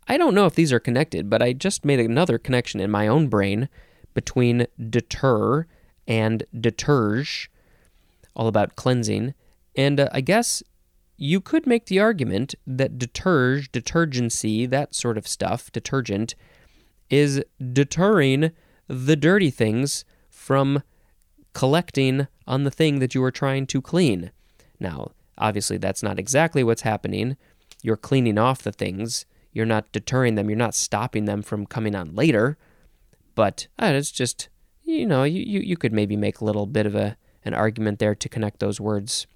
I 0.09 0.16
don't 0.16 0.35
know 0.35 0.47
if 0.47 0.55
these 0.55 0.73
are 0.73 0.81
connected, 0.81 1.29
but 1.29 1.42
I 1.42 1.53
just 1.53 1.85
made 1.85 2.01
another 2.01 2.38
connection 2.38 2.81
in 2.81 2.90
my 2.90 3.07
own 3.07 3.29
brain 3.29 3.68
between 4.14 4.66
deter 4.88 5.66
and 6.07 6.44
deterge, 6.59 7.49
all 8.35 8.49
about 8.49 8.75
cleansing. 8.75 9.35
And 9.77 10.01
uh, 10.01 10.09
I 10.11 10.23
guess 10.23 10.62
you 11.18 11.40
could 11.40 11.66
make 11.66 11.87
the 11.87 12.01
argument 12.01 12.55
that 12.66 12.99
deterge, 12.99 13.71
detergency, 13.71 14.64
that 14.66 14.94
sort 14.94 15.18
of 15.18 15.29
stuff, 15.29 15.71
detergent, 15.73 16.35
is 17.11 17.42
deterring 17.73 18.53
the 18.87 19.16
dirty 19.16 19.51
things 19.51 20.05
from 20.31 20.83
collecting 21.53 22.29
on 22.47 22.64
the 22.64 22.71
thing 22.71 22.99
that 23.01 23.14
you 23.14 23.23
are 23.23 23.31
trying 23.31 23.66
to 23.66 23.83
clean. 23.83 24.31
Now, 24.81 25.11
obviously, 25.37 25.77
that's 25.77 26.03
not 26.03 26.18
exactly 26.18 26.64
what's 26.64 26.83
happening. 26.83 27.37
You're 27.83 27.97
cleaning 27.97 28.38
off 28.38 28.62
the 28.62 28.73
things, 28.73 29.27
you're 29.59 29.66
not 29.66 29.92
deterring 29.92 30.37
them, 30.37 30.49
you're 30.49 30.57
not 30.57 30.75
stopping 30.75 31.27
them 31.27 31.42
from 31.42 31.66
coming 31.66 31.94
on 31.94 32.14
later. 32.14 32.57
But 33.35 33.66
uh, 33.79 33.92
it's 33.94 34.11
just, 34.11 34.49
you 34.85 35.05
know, 35.05 35.25
you, 35.25 35.42
you, 35.42 35.61
you 35.61 35.77
could 35.77 35.92
maybe 35.92 36.16
make 36.16 36.40
a 36.40 36.44
little 36.44 36.66
bit 36.66 36.87
of 36.87 36.94
a, 36.94 37.16
an 37.44 37.55
argument 37.55 37.99
there 37.99 38.14
to 38.14 38.29
connect 38.29 38.61
those 38.61 38.81
words. 38.81 39.27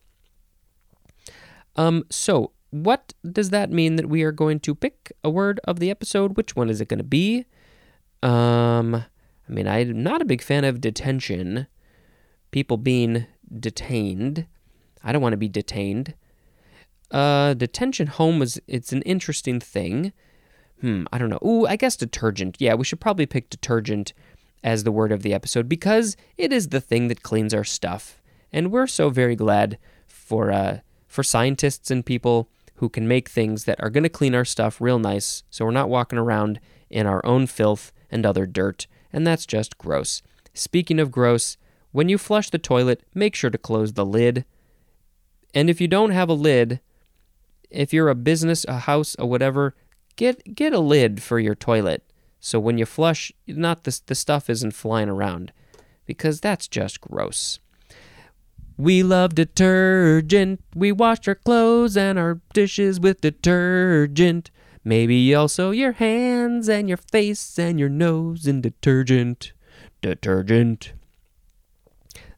Um, 1.76 2.04
so, 2.10 2.52
what 2.70 3.12
does 3.30 3.50
that 3.50 3.70
mean 3.70 3.96
that 3.96 4.08
we 4.08 4.22
are 4.22 4.32
going 4.32 4.60
to 4.60 4.74
pick 4.74 5.12
a 5.22 5.28
word 5.28 5.60
of 5.64 5.78
the 5.78 5.90
episode? 5.90 6.36
Which 6.36 6.56
one 6.56 6.70
is 6.70 6.80
it 6.80 6.88
going 6.88 6.98
to 6.98 7.04
be? 7.04 7.44
Um, 8.22 8.94
I 8.94 9.52
mean, 9.52 9.66
I'm 9.68 10.02
not 10.02 10.22
a 10.22 10.26
big 10.26 10.40
fan 10.40 10.64
of 10.64 10.80
detention, 10.80 11.66
people 12.50 12.76
being 12.76 13.26
detained. 13.58 14.46
I 15.02 15.12
don't 15.12 15.22
want 15.22 15.32
to 15.32 15.38
be 15.38 15.48
detained. 15.48 16.14
Uh, 17.12 17.52
detention 17.54 18.06
home 18.06 18.40
is 18.40 18.60
it's 18.66 18.92
an 18.92 19.02
interesting 19.02 19.60
thing. 19.60 20.12
Hmm, 20.80 21.04
I 21.12 21.18
don't 21.18 21.28
know. 21.28 21.38
Ooh, 21.44 21.66
I 21.66 21.76
guess 21.76 21.94
detergent. 21.94 22.56
Yeah, 22.58 22.74
we 22.74 22.84
should 22.84 23.00
probably 23.00 23.26
pick 23.26 23.50
detergent 23.50 24.14
as 24.64 24.84
the 24.84 24.92
word 24.92 25.12
of 25.12 25.22
the 25.22 25.34
episode 25.34 25.68
because 25.68 26.16
it 26.38 26.52
is 26.52 26.68
the 26.68 26.80
thing 26.80 27.08
that 27.08 27.22
cleans 27.22 27.52
our 27.52 27.64
stuff. 27.64 28.20
And 28.52 28.72
we're 28.72 28.86
so 28.86 29.10
very 29.10 29.36
glad 29.36 29.78
for 30.06 30.50
uh, 30.50 30.78
for 31.06 31.22
scientists 31.22 31.90
and 31.90 32.04
people 32.06 32.48
who 32.76 32.88
can 32.88 33.06
make 33.06 33.28
things 33.28 33.64
that 33.64 33.80
are 33.82 33.90
going 33.90 34.02
to 34.02 34.08
clean 34.08 34.34
our 34.34 34.44
stuff 34.44 34.80
real 34.80 34.98
nice 34.98 35.42
so 35.50 35.64
we're 35.64 35.70
not 35.70 35.90
walking 35.90 36.18
around 36.18 36.58
in 36.90 37.06
our 37.06 37.24
own 37.24 37.46
filth 37.46 37.92
and 38.10 38.24
other 38.24 38.46
dirt. 38.46 38.86
And 39.12 39.26
that's 39.26 39.46
just 39.46 39.78
gross. 39.78 40.22
Speaking 40.54 40.98
of 40.98 41.10
gross, 41.10 41.58
when 41.92 42.08
you 42.08 42.16
flush 42.18 42.50
the 42.50 42.58
toilet, 42.58 43.02
make 43.14 43.34
sure 43.34 43.50
to 43.50 43.58
close 43.58 43.92
the 43.92 44.06
lid. 44.06 44.44
And 45.54 45.68
if 45.68 45.80
you 45.80 45.86
don't 45.88 46.10
have 46.10 46.30
a 46.30 46.34
lid, 46.34 46.80
if 47.72 47.92
you're 47.92 48.08
a 48.08 48.14
business, 48.14 48.64
a 48.68 48.80
house, 48.80 49.16
or 49.18 49.28
whatever, 49.28 49.74
get 50.16 50.54
get 50.54 50.72
a 50.72 50.78
lid 50.78 51.22
for 51.22 51.38
your 51.38 51.54
toilet. 51.54 52.04
So 52.40 52.58
when 52.58 52.78
you 52.78 52.86
flush 52.86 53.32
not 53.46 53.84
the, 53.84 54.00
the 54.06 54.14
stuff 54.14 54.50
isn't 54.50 54.72
flying 54.72 55.08
around 55.08 55.52
because 56.06 56.40
that's 56.40 56.68
just 56.68 57.00
gross. 57.00 57.60
We 58.76 59.02
love 59.02 59.34
detergent. 59.34 60.60
We 60.74 60.92
wash 60.92 61.28
our 61.28 61.34
clothes 61.34 61.96
and 61.96 62.18
our 62.18 62.40
dishes 62.52 62.98
with 62.98 63.20
detergent. 63.20 64.50
Maybe 64.84 65.34
also 65.34 65.70
your 65.70 65.92
hands 65.92 66.68
and 66.68 66.88
your 66.88 66.96
face 66.96 67.58
and 67.58 67.78
your 67.78 67.88
nose 67.88 68.46
in 68.46 68.60
detergent. 68.60 69.52
Detergent 70.00 70.94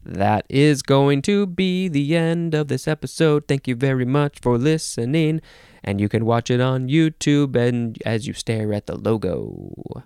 that 0.05 0.45
is 0.49 0.81
going 0.81 1.21
to 1.23 1.45
be 1.45 1.87
the 1.87 2.15
end 2.15 2.53
of 2.53 2.67
this 2.67 2.87
episode. 2.87 3.47
Thank 3.47 3.67
you 3.67 3.75
very 3.75 4.05
much 4.05 4.39
for 4.39 4.57
listening. 4.57 5.41
And 5.83 5.99
you 5.99 6.09
can 6.09 6.25
watch 6.25 6.49
it 6.49 6.61
on 6.61 6.87
YouTube 6.87 7.55
and 7.55 7.97
as 8.05 8.27
you 8.27 8.33
stare 8.33 8.73
at 8.73 8.87
the 8.87 8.95
logo. 8.95 10.03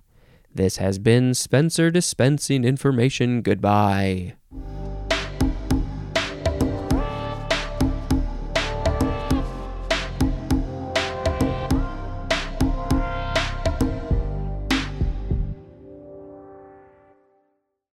This 0.53 0.77
has 0.77 0.99
been 0.99 1.33
Spencer 1.33 1.91
dispensing 1.91 2.63
information. 2.63 3.41
Goodbye. 3.41 4.33